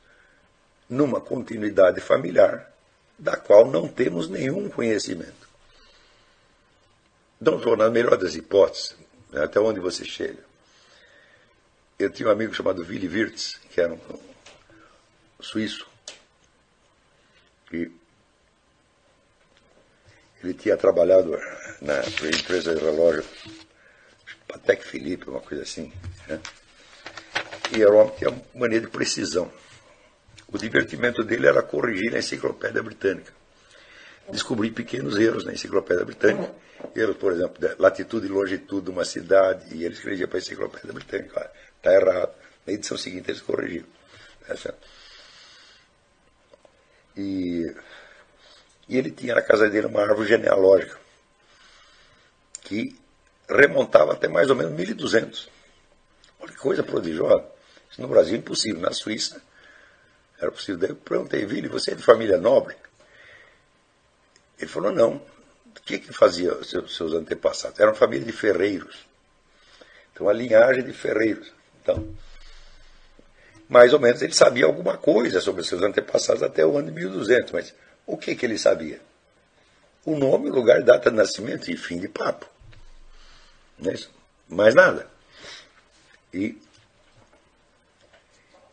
[0.89, 2.71] numa continuidade familiar
[3.17, 5.45] da qual não temos nenhum conhecimento.
[7.41, 8.95] Então, na melhor das hipóteses,
[9.35, 10.39] né, até onde você chega.
[11.99, 13.99] Eu tinha um amigo chamado Willy Wirtz, que era um,
[15.41, 15.85] suíço,
[17.69, 17.91] que
[20.41, 21.37] ele tinha trabalhado
[21.81, 23.25] na empresa de relógio
[24.47, 25.91] Patek Philippe, uma coisa assim.
[26.27, 26.39] Né?
[27.75, 29.51] E era um homem que tinha mania de precisão.
[30.47, 33.33] O divertimento dele era corrigir a enciclopédia britânica.
[34.29, 36.53] Descobrir pequenos erros na enciclopédia britânica
[36.93, 40.41] erros, por exemplo, de latitude e longitude de uma cidade, e ele escrevia para a
[40.41, 42.33] enciclopédia britânica, está errado,
[42.65, 43.87] Na edição seguinte eles corrigiram.
[44.47, 44.73] Tá
[47.15, 47.73] e,
[48.89, 50.99] e ele tinha na casa dele uma árvore genealógica
[52.61, 52.99] que
[53.47, 55.49] remontava até mais ou menos 1200.
[56.39, 57.45] Olha que coisa prodigiosa.
[57.89, 58.81] Isso no Brasil é impossível.
[58.81, 59.41] Na Suíça
[60.39, 60.77] era possível.
[60.77, 62.75] Daí eu perguntei, Vili, você é de família nobre?
[64.59, 65.15] Ele falou, não.
[65.15, 67.79] O que, que fazia seus, seus antepassados?
[67.79, 69.05] Era uma família de ferreiros.
[70.13, 71.51] Então, a linhagem de ferreiros.
[71.81, 72.15] Então,
[73.67, 77.51] mais ou menos ele sabia alguma coisa sobre seus antepassados até o ano de 1200,
[77.51, 77.73] mas
[78.05, 79.01] o que, que ele sabia?
[80.05, 82.47] O nome, lugar, data de nascimento e fim de papo.
[83.77, 84.11] Não é isso?
[84.47, 85.07] Mais nada.
[86.33, 86.57] E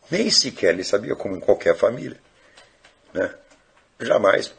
[0.09, 2.19] nem sequer ele sabia, como em qualquer família.
[3.13, 3.33] Né?
[3.99, 4.53] Jamais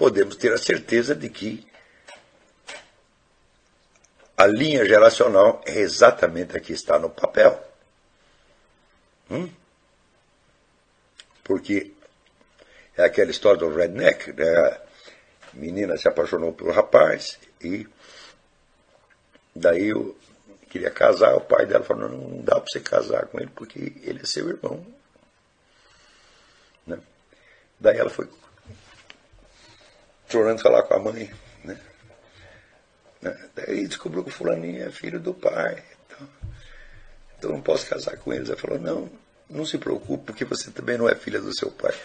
[0.00, 1.68] podemos ter a certeza de que
[4.34, 7.62] a linha geracional é exatamente a que está no papel.
[9.30, 9.52] Hum?
[11.44, 11.92] Porque
[12.96, 14.48] é aquela história do redneck, né?
[14.48, 14.80] a
[15.52, 17.86] menina se apaixonou pelo rapaz e
[19.54, 20.16] daí eu
[20.70, 24.20] queria casar, o pai dela falou, não dá para você casar com ele porque ele
[24.22, 24.82] é seu irmão.
[26.86, 26.98] Né?
[27.78, 28.26] Daí ela foi
[30.30, 31.30] chorando falar com a mãe.
[31.64, 31.78] Né?
[33.20, 33.50] né?
[33.54, 35.82] Daí descobriu que o fulaninho é filho do pai.
[36.06, 36.28] Então,
[37.38, 38.48] então não posso casar com eles.
[38.48, 39.10] Ela falou, não,
[39.48, 41.94] não se preocupe, porque você também não é filha do seu pai.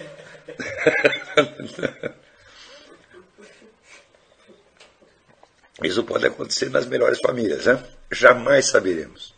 [5.83, 7.83] Isso pode acontecer nas melhores famílias, né?
[8.09, 9.35] Jamais saberemos.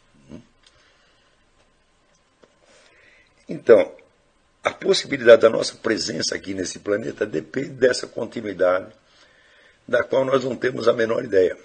[3.50, 3.96] Então,
[4.68, 8.94] a possibilidade da nossa presença aqui nesse planeta depende dessa continuidade,
[9.88, 11.58] da qual nós não temos a menor ideia.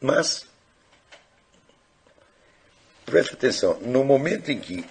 [0.00, 0.44] Mas,
[3.06, 4.84] preste atenção, no momento em que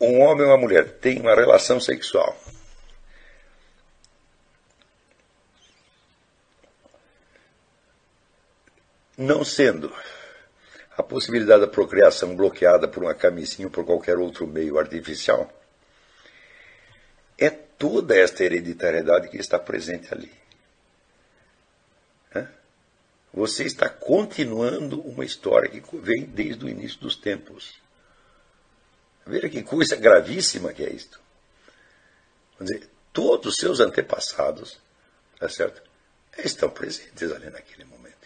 [0.00, 2.34] um homem ou uma mulher tem uma relação sexual
[9.18, 9.94] não sendo
[11.02, 15.50] a possibilidade da procriação bloqueada por uma camisinha ou por qualquer outro meio artificial,
[17.38, 20.42] é toda esta hereditariedade que está presente ali.
[23.32, 27.80] Você está continuando uma história que vem desde o início dos tempos.
[29.26, 31.18] Veja que coisa gravíssima que é isto.
[32.58, 34.78] Vamos dizer, todos os seus antepassados,
[35.38, 35.82] tá certo?
[36.36, 38.21] Estão presentes ali naquele momento.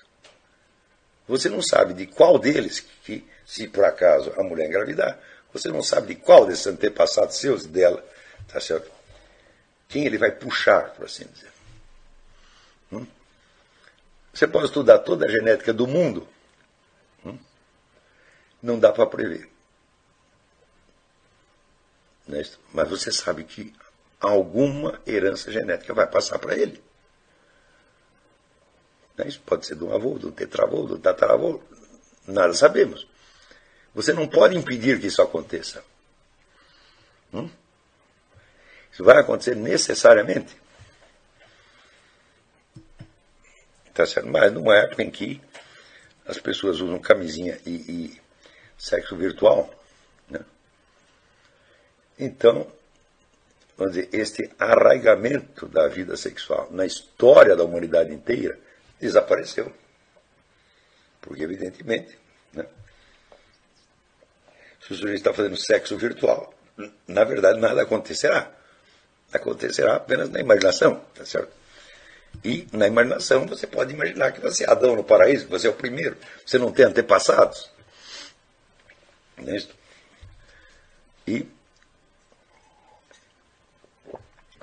[1.28, 5.18] Você não sabe de qual deles, que, se por acaso a mulher engravidar,
[5.52, 8.04] você não sabe de qual desses antepassados seus dela,
[8.46, 8.90] tá certo?
[9.88, 11.50] Quem ele vai puxar, por assim dizer.
[12.92, 13.06] Hum?
[14.32, 16.28] Você pode estudar toda a genética do mundo,
[17.24, 17.38] hum?
[18.62, 19.48] não dá para prever.
[22.30, 23.72] É Mas você sabe que
[24.20, 26.82] alguma herança genética vai passar para ele.
[29.16, 29.28] Né?
[29.28, 31.60] Isso pode ser de um avô, de um tetravô, de um tataravô.
[32.26, 33.06] Nada sabemos.
[33.94, 35.82] Você não pode impedir que isso aconteça.
[37.32, 37.48] Hum?
[38.92, 40.56] Isso vai acontecer necessariamente.
[43.94, 44.28] Tá certo?
[44.28, 45.40] Mas numa época em que
[46.26, 48.20] as pessoas usam camisinha e, e
[48.76, 49.72] sexo virtual,
[50.28, 50.40] né?
[52.18, 52.70] então,
[53.78, 58.58] vamos dizer, este arraigamento da vida sexual na história da humanidade inteira
[59.00, 59.72] desapareceu.
[61.20, 62.18] Porque, evidentemente,
[62.52, 62.66] né,
[64.80, 66.54] se o sujeito está fazendo sexo virtual,
[67.06, 68.52] na verdade nada acontecerá.
[69.32, 71.52] Acontecerá apenas na imaginação, tá certo?
[72.44, 75.70] E na imaginação você pode imaginar que você é Adão no paraíso, que você é
[75.70, 77.70] o primeiro, você não tem antepassados.
[79.36, 79.58] Não é?
[81.26, 81.48] E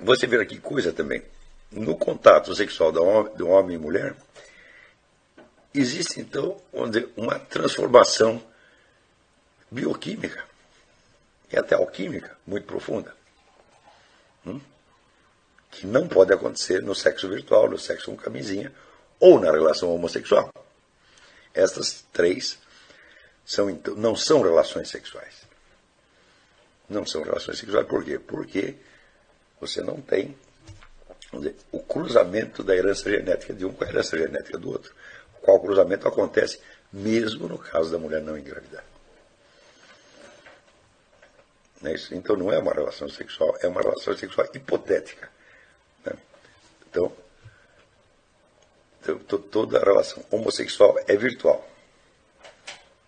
[0.00, 1.22] você vê aqui coisa também
[1.70, 4.14] no contato sexual do homem e mulher,
[5.74, 6.60] existe então
[7.16, 8.42] uma transformação
[9.70, 10.44] bioquímica
[11.52, 13.14] e até alquímica muito profunda,
[14.46, 14.60] hum?
[15.70, 18.72] que não pode acontecer no sexo virtual, no sexo com camisinha
[19.18, 20.52] ou na relação homossexual.
[21.52, 22.58] Estas três
[23.44, 25.44] são, então, não são relações sexuais.
[26.88, 28.18] Não são relações sexuais por quê?
[28.18, 28.76] Porque
[29.60, 30.36] você não tem
[31.32, 34.94] dizer, o cruzamento da herança genética de um com a herança genética do outro.
[35.44, 36.58] Qual cruzamento acontece
[36.94, 38.84] mesmo no caso da mulher não engravidar.
[41.82, 45.28] É então não é uma relação sexual, é uma relação sexual hipotética.
[46.06, 46.12] Né?
[46.88, 47.12] Então,
[49.02, 51.68] então, toda relação homossexual é virtual.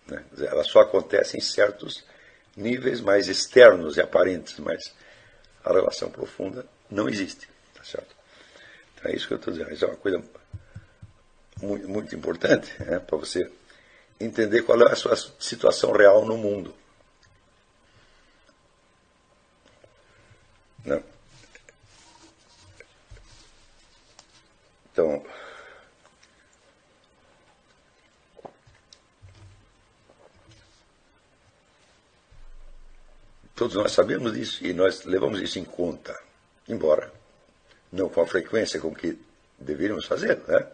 [0.05, 0.23] Né?
[0.41, 2.03] Ela só acontece em certos
[2.55, 4.93] níveis mais externos e aparentes, mas
[5.63, 7.49] a relação profunda não existe.
[7.73, 8.15] Tá certo?
[8.93, 9.73] Então é isso que eu estou dizendo.
[9.73, 10.21] Isso é uma coisa
[11.61, 12.99] muito, muito importante né?
[12.99, 13.51] para você
[14.19, 16.73] entender qual é a sua situação real no mundo.
[20.85, 20.97] Não.
[20.97, 21.03] Né?
[24.91, 25.23] Então,
[33.53, 36.19] todos nós sabemos disso e nós levamos isso em conta,
[36.67, 37.13] embora
[37.91, 39.19] não com a frequência com que
[39.59, 40.67] deveríamos fazer, né?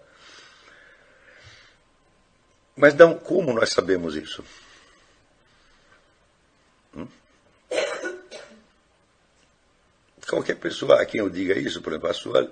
[2.76, 4.44] Mas não, como nós sabemos isso?
[6.96, 7.08] Hum?
[10.28, 12.52] Qualquer pessoa a quem eu diga isso, por exemplo, a sua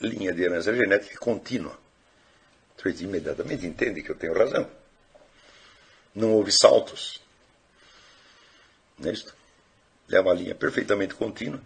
[0.00, 1.78] linha de herança genética contínua.
[2.76, 4.68] Você imediatamente entende que eu tenho razão.
[6.14, 7.20] Não houve saltos.
[8.98, 9.14] Não é?
[10.10, 11.60] É uma linha perfeitamente contínua,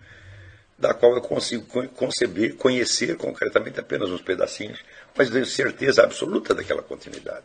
[0.79, 4.83] da qual eu consigo conceber, conhecer concretamente apenas uns pedacinhos,
[5.19, 7.45] mas tenho certeza absoluta daquela continuidade.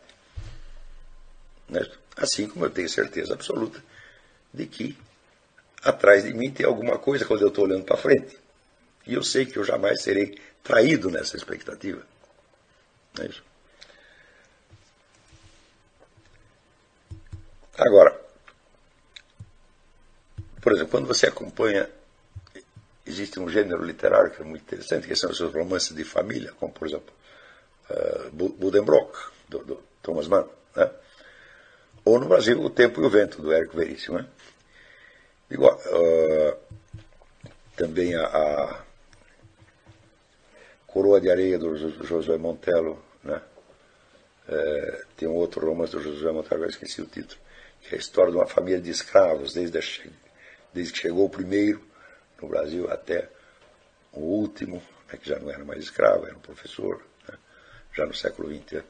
[1.72, 3.82] É assim como eu tenho certeza absoluta
[4.52, 4.96] de que
[5.82, 8.38] atrás de mim tem alguma coisa quando eu estou olhando para frente.
[9.04, 12.06] E eu sei que eu jamais serei traído nessa expectativa.
[13.18, 13.42] É isso.
[17.76, 18.20] Agora,
[20.62, 21.90] por exemplo, quando você acompanha,
[23.04, 26.52] existe um gênero literário que é muito interessante, que são os seus romances de família,
[26.52, 27.12] como por exemplo
[28.32, 29.16] Buddenbrock,
[29.48, 30.90] do, do, Thomas Mann, né?
[32.04, 34.18] ou no Brasil O Tempo e o Vento, do Érico Veríssimo.
[34.18, 34.26] Né?
[35.50, 36.56] Igual, uh,
[37.76, 38.84] também a, a
[40.86, 43.42] Coroa de Areia, do José Montello, né?
[44.46, 47.40] É, tem um outro romance do José Montello, eu esqueci o título,
[47.80, 49.80] que é a história de uma família de escravos, desde,
[50.72, 51.82] desde que chegou o primeiro
[52.40, 53.28] no Brasil até
[54.12, 57.02] o último, né, que já não era mais escravo, era um professor,
[57.94, 58.82] já no século XX.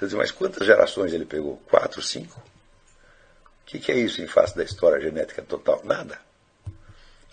[0.00, 1.58] Dizer, mas quantas gerações ele pegou?
[1.68, 2.40] Quatro, cinco?
[2.40, 5.82] O que, que é isso em face da história genética total?
[5.84, 6.18] Nada.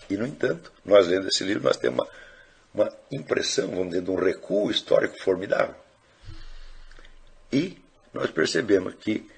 [0.08, 2.08] E, no entanto, nós lendo esse livro, nós temos uma
[2.74, 5.74] uma impressão, vamos dizer, de um recuo histórico formidável.
[7.52, 7.82] E
[8.12, 9.28] nós percebemos que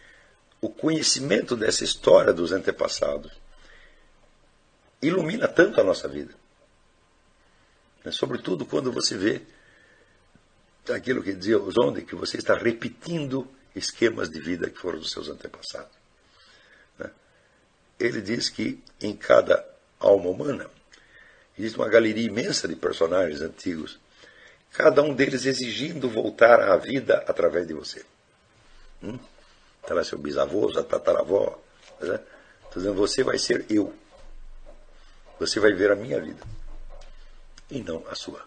[0.61, 3.33] o conhecimento dessa história dos antepassados
[5.01, 6.35] ilumina tanto a nossa vida.
[8.05, 8.13] Né?
[8.13, 9.43] Sobretudo quando você vê
[10.89, 15.29] aquilo que dizia Zonde, que você está repetindo esquemas de vida que foram dos seus
[15.29, 15.93] antepassados.
[16.99, 17.11] Né?
[17.99, 19.65] Ele diz que em cada
[19.99, 20.71] alma humana
[21.61, 24.01] Existe uma galeria imensa de personagens antigos,
[24.73, 28.03] cada um deles exigindo voltar à vida através de você.
[29.03, 29.19] Hum?
[29.83, 31.61] Está lá seu bisavô, sua tataravó.
[32.01, 32.19] Né?
[32.65, 33.93] Estou dizendo, você vai ser eu.
[35.39, 36.43] Você vai ver a minha vida.
[37.71, 38.43] E não a sua.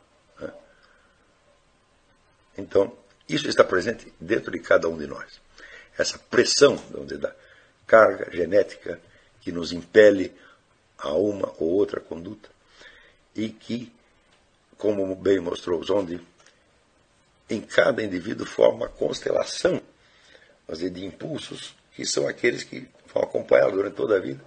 [2.58, 2.96] Então,
[3.28, 5.42] isso está presente dentro de cada um de nós.
[5.98, 7.34] Essa pressão dizer, da
[7.86, 9.00] carga genética
[9.42, 10.34] que nos impele
[10.98, 12.50] a uma ou outra conduta
[13.36, 13.92] e que,
[14.78, 16.20] como bem mostrou Zondi,
[17.50, 19.82] em cada indivíduo forma uma constelação
[20.70, 24.44] dizer, de impulsos que são aqueles que vão acompanhá-lo durante toda a vida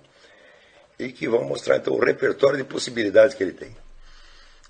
[0.99, 3.77] e que vão mostrar então o repertório de possibilidades que ele tem.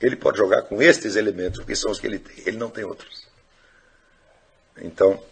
[0.01, 2.85] Ele pode jogar com estes elementos, que são os que ele tem, ele não tem
[2.85, 3.27] outros.
[4.77, 5.23] Então,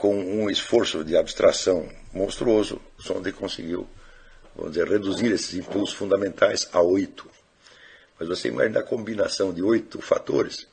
[0.00, 3.86] com um esforço de abstração monstruoso, Sonde conseguiu,
[4.56, 7.30] vamos dizer, reduzir esses impulsos fundamentais a oito.
[8.18, 10.66] Mas você imagina a combinação de oito fatores,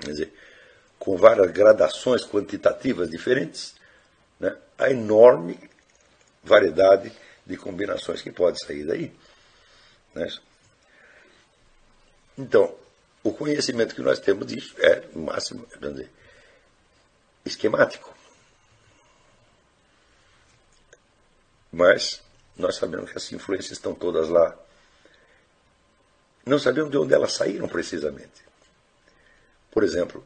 [0.00, 0.32] quer dizer,
[0.98, 3.74] com várias gradações quantitativas diferentes,
[4.40, 5.58] né, a enorme
[6.42, 7.12] variedade
[7.46, 9.14] de combinações que pode sair daí.
[10.14, 10.28] Né?
[12.36, 12.74] Então,
[13.22, 16.10] o conhecimento que nós temos disso é, no máximo, dizer,
[17.44, 18.14] esquemático.
[21.72, 22.22] Mas
[22.56, 24.56] nós sabemos que as influências estão todas lá.
[26.44, 28.42] Não sabemos de onde elas saíram precisamente.
[29.70, 30.24] Por exemplo,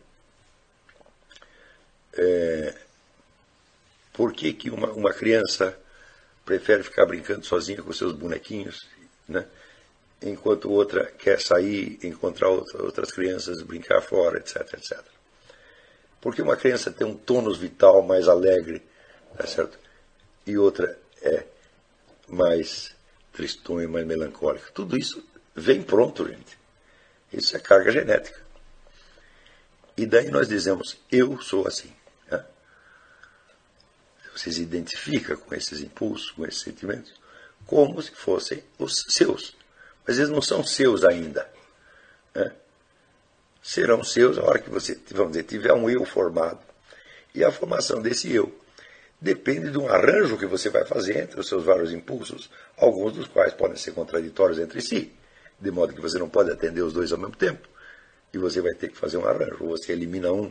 [2.12, 2.74] é,
[4.12, 5.78] por que, que uma, uma criança
[6.44, 8.88] prefere ficar brincando sozinha com seus bonequinhos,
[9.28, 9.46] né?
[10.22, 15.00] enquanto outra quer sair, encontrar outras crianças, brincar fora, etc, etc.
[16.20, 18.82] Porque uma criança tem um tônus vital mais alegre,
[19.36, 19.78] tá certo?
[20.46, 21.44] E outra é
[22.28, 22.94] mais
[23.32, 24.70] tristonho, mais melancólico.
[24.72, 25.24] Tudo isso
[25.54, 26.58] vem pronto, gente.
[27.32, 28.40] Isso é carga genética.
[29.96, 31.92] E daí nós dizemos, eu sou assim.
[34.34, 37.12] Você se identifica com esses impulsos, com esses sentimentos,
[37.66, 39.56] como se fossem os seus.
[40.06, 41.48] Mas eles não são seus ainda.
[42.34, 42.52] Né?
[43.62, 46.60] Serão seus a hora que você, vamos dizer, tiver um eu formado.
[47.34, 48.52] E a formação desse eu
[49.20, 53.28] depende de um arranjo que você vai fazer entre os seus vários impulsos, alguns dos
[53.28, 55.12] quais podem ser contraditórios entre si,
[55.60, 57.68] de modo que você não pode atender os dois ao mesmo tempo.
[58.34, 59.58] E você vai ter que fazer um arranjo.
[59.60, 60.50] Ou você elimina um,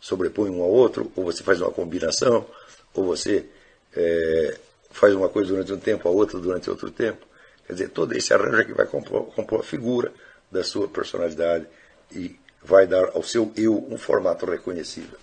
[0.00, 2.46] sobrepõe um ao outro, ou você faz uma combinação,
[2.94, 3.46] ou você
[3.94, 4.58] é,
[4.90, 7.26] faz uma coisa durante um tempo, a outra durante outro tempo.
[7.66, 10.12] Quer dizer, todo esse arranjo é que vai compor, compor a figura
[10.50, 11.66] da sua personalidade
[12.12, 15.18] e vai dar ao seu eu um formato reconhecível.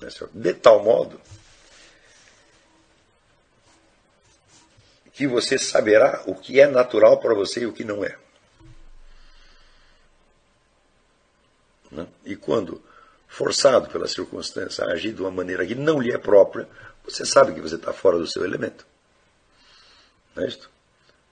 [0.00, 1.20] Né, de tal modo
[5.12, 8.16] que você saberá o que é natural para você e o que não é.
[11.90, 12.06] Né?
[12.24, 12.82] E quando
[13.32, 16.68] forçado pela circunstância a agir de uma maneira que não lhe é própria,
[17.02, 18.86] você sabe que você está fora do seu elemento.
[20.36, 20.68] Não é isto?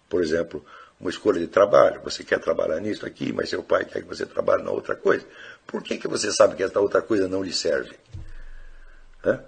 [0.09, 0.65] Por exemplo,
[0.99, 2.01] uma escolha de trabalho.
[2.01, 5.27] Você quer trabalhar nisso aqui, mas seu pai quer que você trabalhe na outra coisa.
[5.67, 7.95] Por que, que você sabe que esta outra coisa não lhe serve?
[9.23, 9.45] Hã?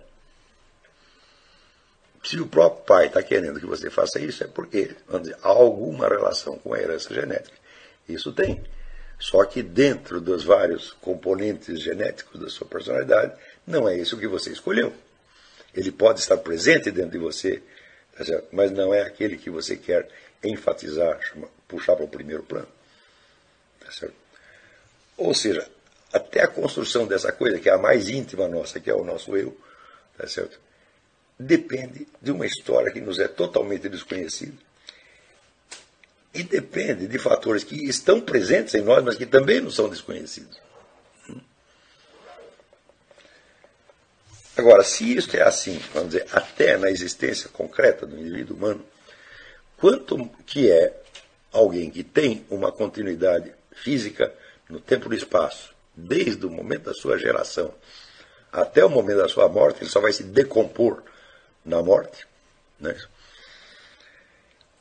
[2.23, 6.07] Se o próprio pai está querendo que você faça isso, é porque dizer, há alguma
[6.07, 7.57] relação com a herança genética.
[8.07, 8.63] Isso tem.
[9.23, 13.33] Só que dentro dos vários componentes genéticos da sua personalidade,
[13.65, 14.93] não é isso que você escolheu.
[15.73, 17.63] Ele pode estar presente dentro de você,
[18.17, 20.09] tá mas não é aquele que você quer
[20.43, 21.21] enfatizar,
[21.69, 22.67] puxar para o primeiro plano.
[23.79, 24.09] Tá
[25.17, 25.71] Ou seja,
[26.13, 29.37] até a construção dessa coisa, que é a mais íntima nossa, que é o nosso
[29.37, 29.57] eu,
[30.19, 30.27] tá
[31.39, 34.72] depende de uma história que nos é totalmente desconhecida.
[36.35, 40.61] E depende de fatores que estão presentes em nós, mas que também não são desconhecidos.
[44.57, 48.85] Agora, se isso é assim, vamos dizer, até na existência concreta do indivíduo humano,
[49.77, 50.95] quanto que é
[51.51, 54.33] alguém que tem uma continuidade física
[54.69, 57.75] no tempo e no espaço, desde o momento da sua geração
[58.53, 61.03] até o momento da sua morte, ele só vai se decompor
[61.65, 62.27] na morte.
[62.79, 62.95] Né?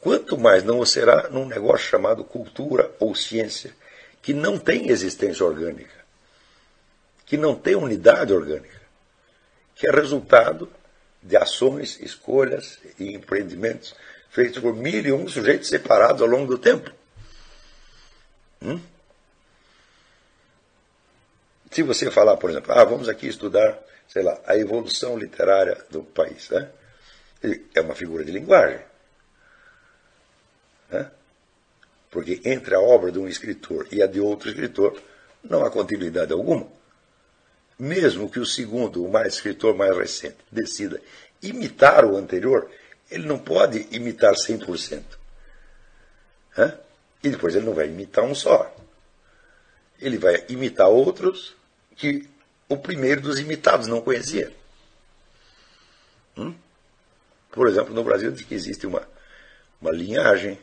[0.02, 3.74] Quanto mais não o será num negócio chamado cultura ou ciência,
[4.22, 5.96] que não tem existência orgânica,
[7.26, 8.82] que não tem unidade orgânica,
[9.76, 10.70] que é resultado
[11.24, 13.96] de ações, escolhas e empreendimentos
[14.30, 16.92] feitos por mil e um sujeitos separados ao longo do tempo.
[18.62, 18.80] Hum?
[21.70, 23.80] Se você falar, por exemplo, ah, vamos aqui estudar
[24.12, 26.50] sei lá, a evolução literária do país.
[26.50, 26.70] Né?
[27.74, 28.80] É uma figura de linguagem.
[30.92, 31.10] Né?
[32.10, 35.02] Porque entre a obra de um escritor e a de outro escritor
[35.44, 36.68] não há continuidade alguma.
[37.80, 41.02] Mesmo que o segundo, o mais escritor mais recente, decida
[41.42, 42.70] imitar o anterior,
[43.10, 45.02] ele não pode imitar 100%.
[46.58, 46.78] Né?
[47.24, 48.76] E depois ele não vai imitar um só.
[50.00, 51.56] Ele vai imitar outros
[51.96, 52.28] que
[52.68, 54.52] o primeiro dos imitados não conhecia.
[56.38, 56.54] Hum?
[57.52, 59.08] Por exemplo, no Brasil diz que existe uma,
[59.82, 60.58] uma linhagem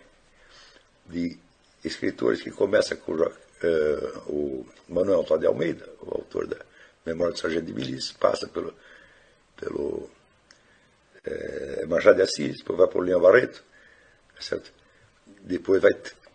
[1.08, 1.38] de
[1.84, 3.28] escritores que começa com uh,
[4.26, 6.58] o Manuel Antônio de Almeida, o autor da
[7.04, 8.74] Memória do Sargento de Milícia, passa pelo,
[9.56, 10.10] pelo
[11.24, 13.62] é, Machado de Assis, depois vai para o Leão Barreto,
[14.34, 14.72] tá certo?
[15.42, 15.92] depois vai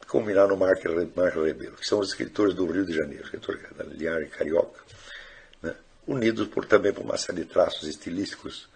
[0.07, 0.88] combinar no Marco
[1.43, 4.82] Rebelo, que são os escritores do Rio de Janeiro, escritores da linhagem carioca
[6.07, 8.67] unidos por, também por uma série de traços estilísticos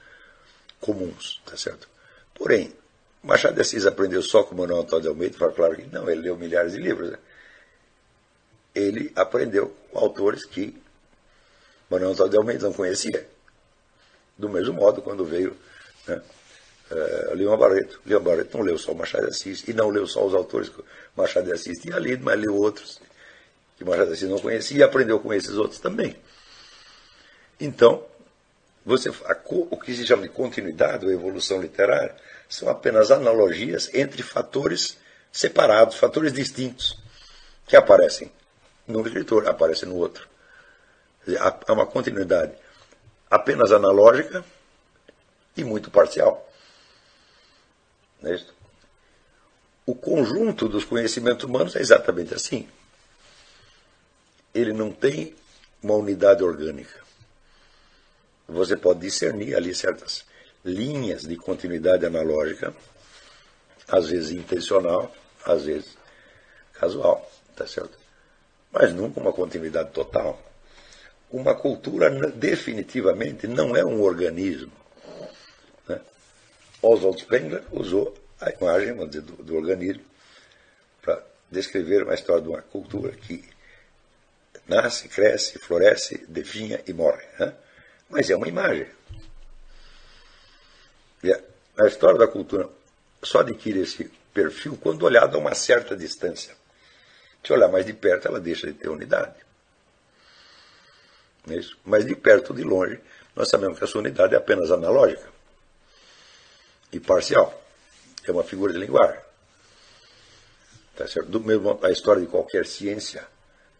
[0.79, 1.87] comuns, tá certo?
[2.33, 2.73] Porém,
[3.27, 6.21] Machado de Assis aprendeu só com Manuel Antônio de Almeida, fala claro que não, ele
[6.21, 7.11] leu milhares de livros.
[7.11, 7.17] Né?
[8.73, 10.81] Ele aprendeu com autores que
[11.89, 13.27] Manuel Antônio de Almeida não conhecia.
[14.37, 15.57] Do mesmo modo, quando veio
[16.07, 16.21] né,
[16.91, 20.33] uh, Barreto, Leão Barreto não leu só Machado de Assis, e não leu só os
[20.33, 20.81] autores que
[21.15, 23.01] Machado de Assis tinha lido, mas leu outros
[23.77, 26.15] que Machado de Assis não conhecia e aprendeu com esses outros também.
[27.59, 28.05] Então,
[28.85, 32.15] você, a, o que se chama de continuidade ou evolução literária
[32.49, 34.97] são apenas analogias entre fatores
[35.31, 36.97] separados, fatores distintos,
[37.67, 38.31] que aparecem
[38.87, 40.27] num escritor, aparecem no outro.
[41.67, 42.53] Há uma continuidade
[43.29, 44.43] apenas analógica
[45.55, 46.49] e muito parcial.
[48.23, 48.39] É?
[49.85, 52.67] O conjunto dos conhecimentos humanos é exatamente assim.
[54.53, 55.35] Ele não tem
[55.83, 57.07] uma unidade orgânica
[58.47, 60.23] você pode discernir ali certas
[60.67, 62.73] linhas de continuidade analógica,
[63.87, 65.13] às vezes intencional,
[65.45, 65.97] às vezes
[66.73, 67.97] casual, tá certo?
[68.71, 70.39] mas nunca uma continuidade total.
[71.31, 74.71] Uma cultura definitivamente não é um organismo.
[75.87, 75.99] Né?
[76.81, 80.03] Oswald Spengler usou a imagem dizer, do, do organismo
[81.01, 83.43] para descrever uma história de uma cultura que
[84.67, 87.25] nasce, cresce, floresce, definha e morre.
[87.39, 87.53] Né?
[88.09, 88.87] Mas é uma imagem.
[91.77, 92.69] A história da cultura
[93.23, 96.55] só adquire esse perfil quando olhada a uma certa distância.
[97.43, 99.35] Se olhar mais de perto, ela deixa de ter unidade.
[101.49, 101.77] É isso?
[101.85, 102.99] Mas de perto ou de longe,
[103.35, 105.29] nós sabemos que a sua unidade é apenas analógica
[106.91, 107.63] e parcial.
[108.25, 109.21] É uma figura de linguagem.
[110.95, 111.29] Tá certo?
[111.29, 113.25] Do mesmo, a história de qualquer ciência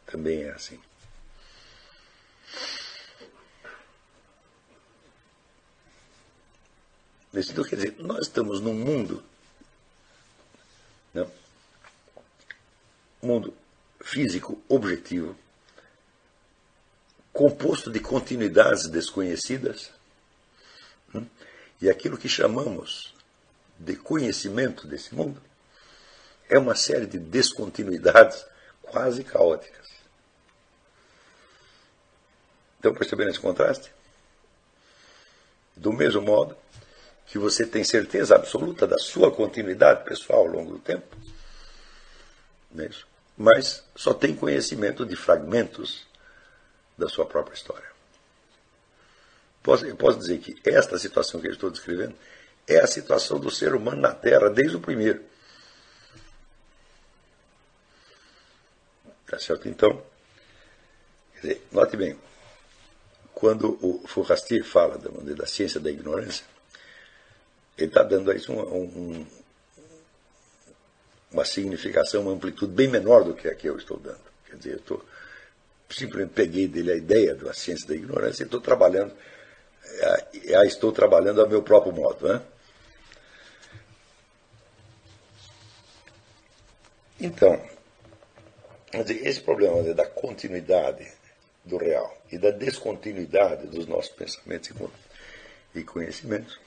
[0.05, 0.79] também é assim.
[7.33, 9.23] Então, quer dizer, nós estamos num mundo,
[11.13, 11.29] né,
[13.21, 13.53] mundo
[14.01, 15.37] físico objetivo,
[17.33, 19.91] composto de continuidades desconhecidas,
[21.13, 21.27] né,
[21.81, 23.13] e aquilo que chamamos
[23.77, 25.41] de conhecimento desse mundo
[26.49, 28.45] é uma série de descontinuidades
[28.81, 29.87] quase caóticas.
[32.77, 33.91] Estão percebendo esse contraste?
[35.75, 36.57] Do mesmo modo
[37.27, 41.15] que você tem certeza absoluta da sua continuidade pessoal ao longo do tempo,
[42.77, 42.89] é
[43.37, 46.07] mas só tem conhecimento de fragmentos
[46.97, 47.85] da sua própria história.
[49.61, 52.15] Posso, eu posso dizer que esta situação que eu estou descrevendo
[52.67, 55.23] é a situação do ser humano na Terra desde o primeiro.
[59.27, 59.67] Tá certo?
[59.67, 60.01] Então,
[61.35, 62.17] dizer, note bem,
[63.33, 66.45] quando o Fourastier fala da, da ciência da ignorância,
[67.77, 69.27] ele está dando a isso um, um,
[71.31, 74.19] uma significação, uma amplitude bem menor do que a que eu estou dando.
[74.47, 75.05] Quer dizer, eu estou,
[75.89, 79.13] simplesmente peguei dele a ideia da ciência da ignorância e estou trabalhando,
[80.45, 82.27] é, a, estou trabalhando a meu próprio modo.
[82.27, 82.41] Né?
[87.19, 87.61] Então,
[88.93, 91.11] esse problema dizer, da continuidade
[91.63, 94.71] do real e da descontinuidade dos nossos pensamentos
[95.75, 96.57] e conhecimentos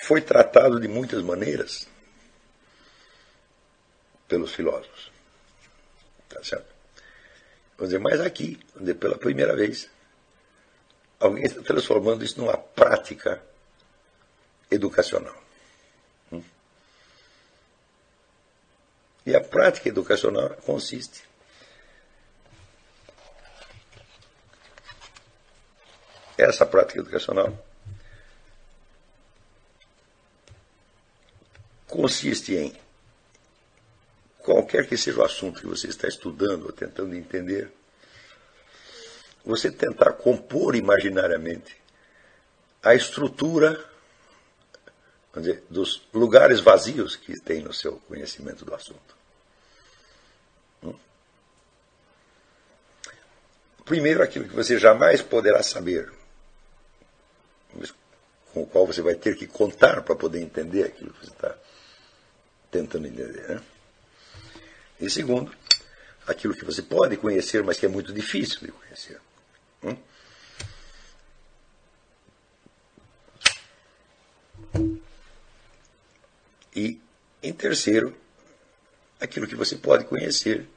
[0.00, 1.86] foi tratado de muitas maneiras
[4.26, 5.10] pelos filósofos.
[6.28, 6.74] Tá certo?
[7.76, 8.56] Vamos dizer, mas aqui,
[8.98, 9.88] pela primeira vez,
[11.18, 13.42] alguém está transformando isso numa prática
[14.70, 15.36] educacional.
[16.32, 16.42] Hum?
[19.24, 21.22] E a prática educacional consiste
[26.36, 27.67] essa prática educacional
[31.88, 32.72] consiste em
[34.38, 37.72] qualquer que seja o assunto que você está estudando ou tentando entender,
[39.44, 41.76] você tentar compor imaginariamente
[42.82, 43.84] a estrutura
[45.34, 49.16] dizer, dos lugares vazios que tem no seu conhecimento do assunto.
[50.82, 50.94] Hum?
[53.84, 56.12] Primeiro, aquilo que você jamais poderá saber,
[58.52, 61.56] com o qual você vai ter que contar para poder entender aquilo que você está
[62.70, 63.48] tentando entender.
[63.48, 63.62] Né?
[65.00, 65.52] E segundo,
[66.26, 69.20] aquilo que você pode conhecer, mas que é muito difícil de conhecer.
[69.82, 69.96] Hum?
[76.74, 77.00] E,
[77.42, 78.16] em terceiro,
[79.20, 80.68] aquilo que você pode conhecer,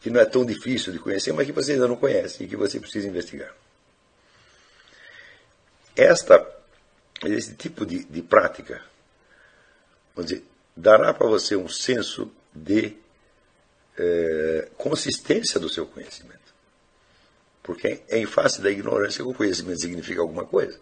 [0.00, 2.56] que não é tão difícil de conhecer, mas que você ainda não conhece e que
[2.56, 3.52] você precisa investigar.
[5.96, 6.46] Esta,
[7.24, 8.82] esse tipo de, de prática,
[10.14, 10.44] vamos dizer,
[10.76, 12.96] dará para você um senso de
[13.96, 16.40] é, consistência do seu conhecimento.
[17.62, 20.78] Porque é em face da ignorância que o conhecimento significa alguma coisa.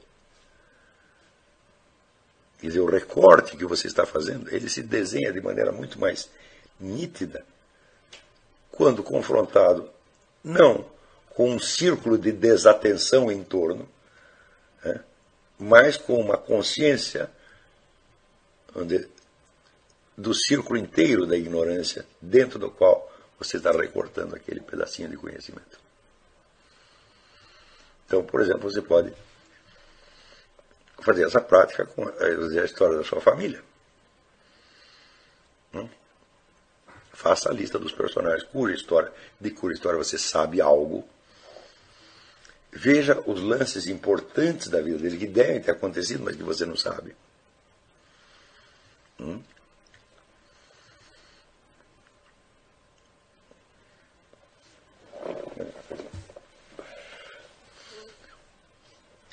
[2.58, 6.28] Quer dizer, o recorte que você está fazendo, ele se desenha de maneira muito mais
[6.78, 7.44] nítida
[8.70, 9.90] quando confrontado
[10.42, 10.84] não
[11.30, 13.88] com um círculo de desatenção em torno,
[14.82, 15.00] né,
[15.58, 17.30] mas com uma consciência
[18.74, 19.08] onde
[20.16, 25.78] do círculo inteiro da ignorância dentro do qual você está recortando aquele pedacinho de conhecimento.
[28.06, 29.14] Então, por exemplo, você pode
[31.00, 33.62] fazer essa prática com a história da sua família.
[35.72, 35.88] Hum?
[37.12, 41.08] Faça a lista dos personagens cuja história, de cuja história você sabe algo.
[42.72, 46.76] Veja os lances importantes da vida dele que devem ter acontecido, mas que você não
[46.76, 47.16] sabe.
[49.18, 49.42] Hum?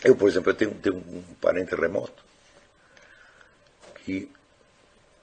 [0.04, 2.24] Eu, por exemplo, eu tenho, tenho um parente remoto
[4.04, 4.32] que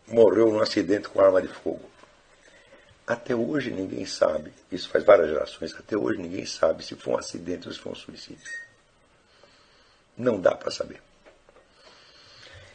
[0.06, 1.90] morreu num acidente com arma de fogo.
[3.06, 7.18] Até hoje ninguém sabe, isso faz várias gerações, até hoje ninguém sabe se foi um
[7.18, 8.50] acidente ou se foi um suicídio.
[10.16, 11.02] Não dá para saber.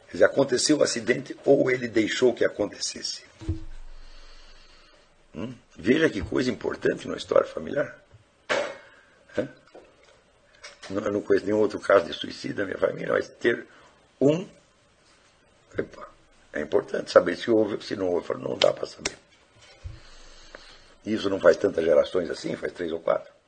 [0.07, 3.23] Quer dizer, aconteceu o acidente ou ele deixou que acontecesse.
[5.33, 5.53] Hum?
[5.77, 7.99] Veja que coisa importante na história familiar.
[10.89, 13.67] Eu não conheço nenhum outro caso de suicídio na minha família, mas ter
[14.19, 14.47] um.
[16.51, 18.33] É importante saber se houve ou se não houve.
[18.35, 19.17] Não dá para saber.
[21.05, 23.38] Isso não faz tantas gerações assim, faz três ou quatro.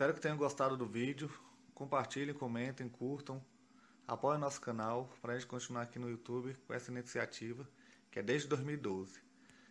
[0.00, 1.30] Espero que tenham gostado do vídeo.
[1.74, 3.38] Compartilhem, comentem, curtam.
[4.08, 7.68] Apoiem nosso canal para a gente continuar aqui no YouTube com essa iniciativa
[8.10, 9.12] que é desde 2012.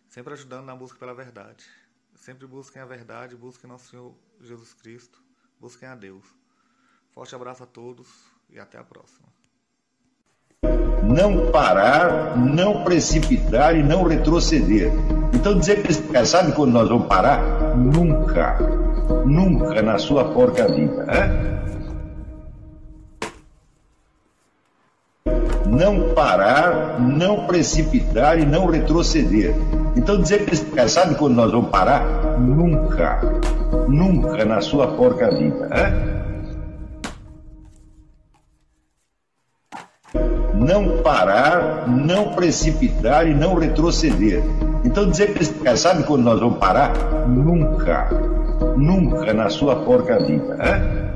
[0.06, 1.64] Sempre ajudando na busca pela verdade.
[2.14, 5.20] Sempre busquem a verdade, busquem nosso Senhor Jesus Cristo,
[5.58, 6.24] busquem a Deus.
[7.10, 8.06] Forte abraço a todos
[8.48, 9.26] e até a próxima.
[11.02, 14.92] Não parar, não precipitar e não retroceder.
[15.34, 15.92] Então dizer que
[16.24, 17.76] sabe quando nós vamos parar?
[17.76, 18.89] Nunca.
[19.24, 21.04] Nunca na sua porca vida.
[21.04, 21.60] Né?
[25.66, 29.54] Não parar, não precipitar e não retroceder.
[29.96, 32.04] Então dizer que cara sabe quando nós vamos parar?
[32.38, 33.20] Nunca.
[33.88, 35.68] Nunca na sua porca vida.
[35.68, 36.20] Né?
[40.60, 44.42] não parar, não precipitar e não retroceder.
[44.84, 46.92] Então dizer que cara sabe quando nós vamos parar?
[47.26, 48.08] Nunca.
[48.76, 50.54] Nunca na sua porca vida.
[50.56, 51.09] Né?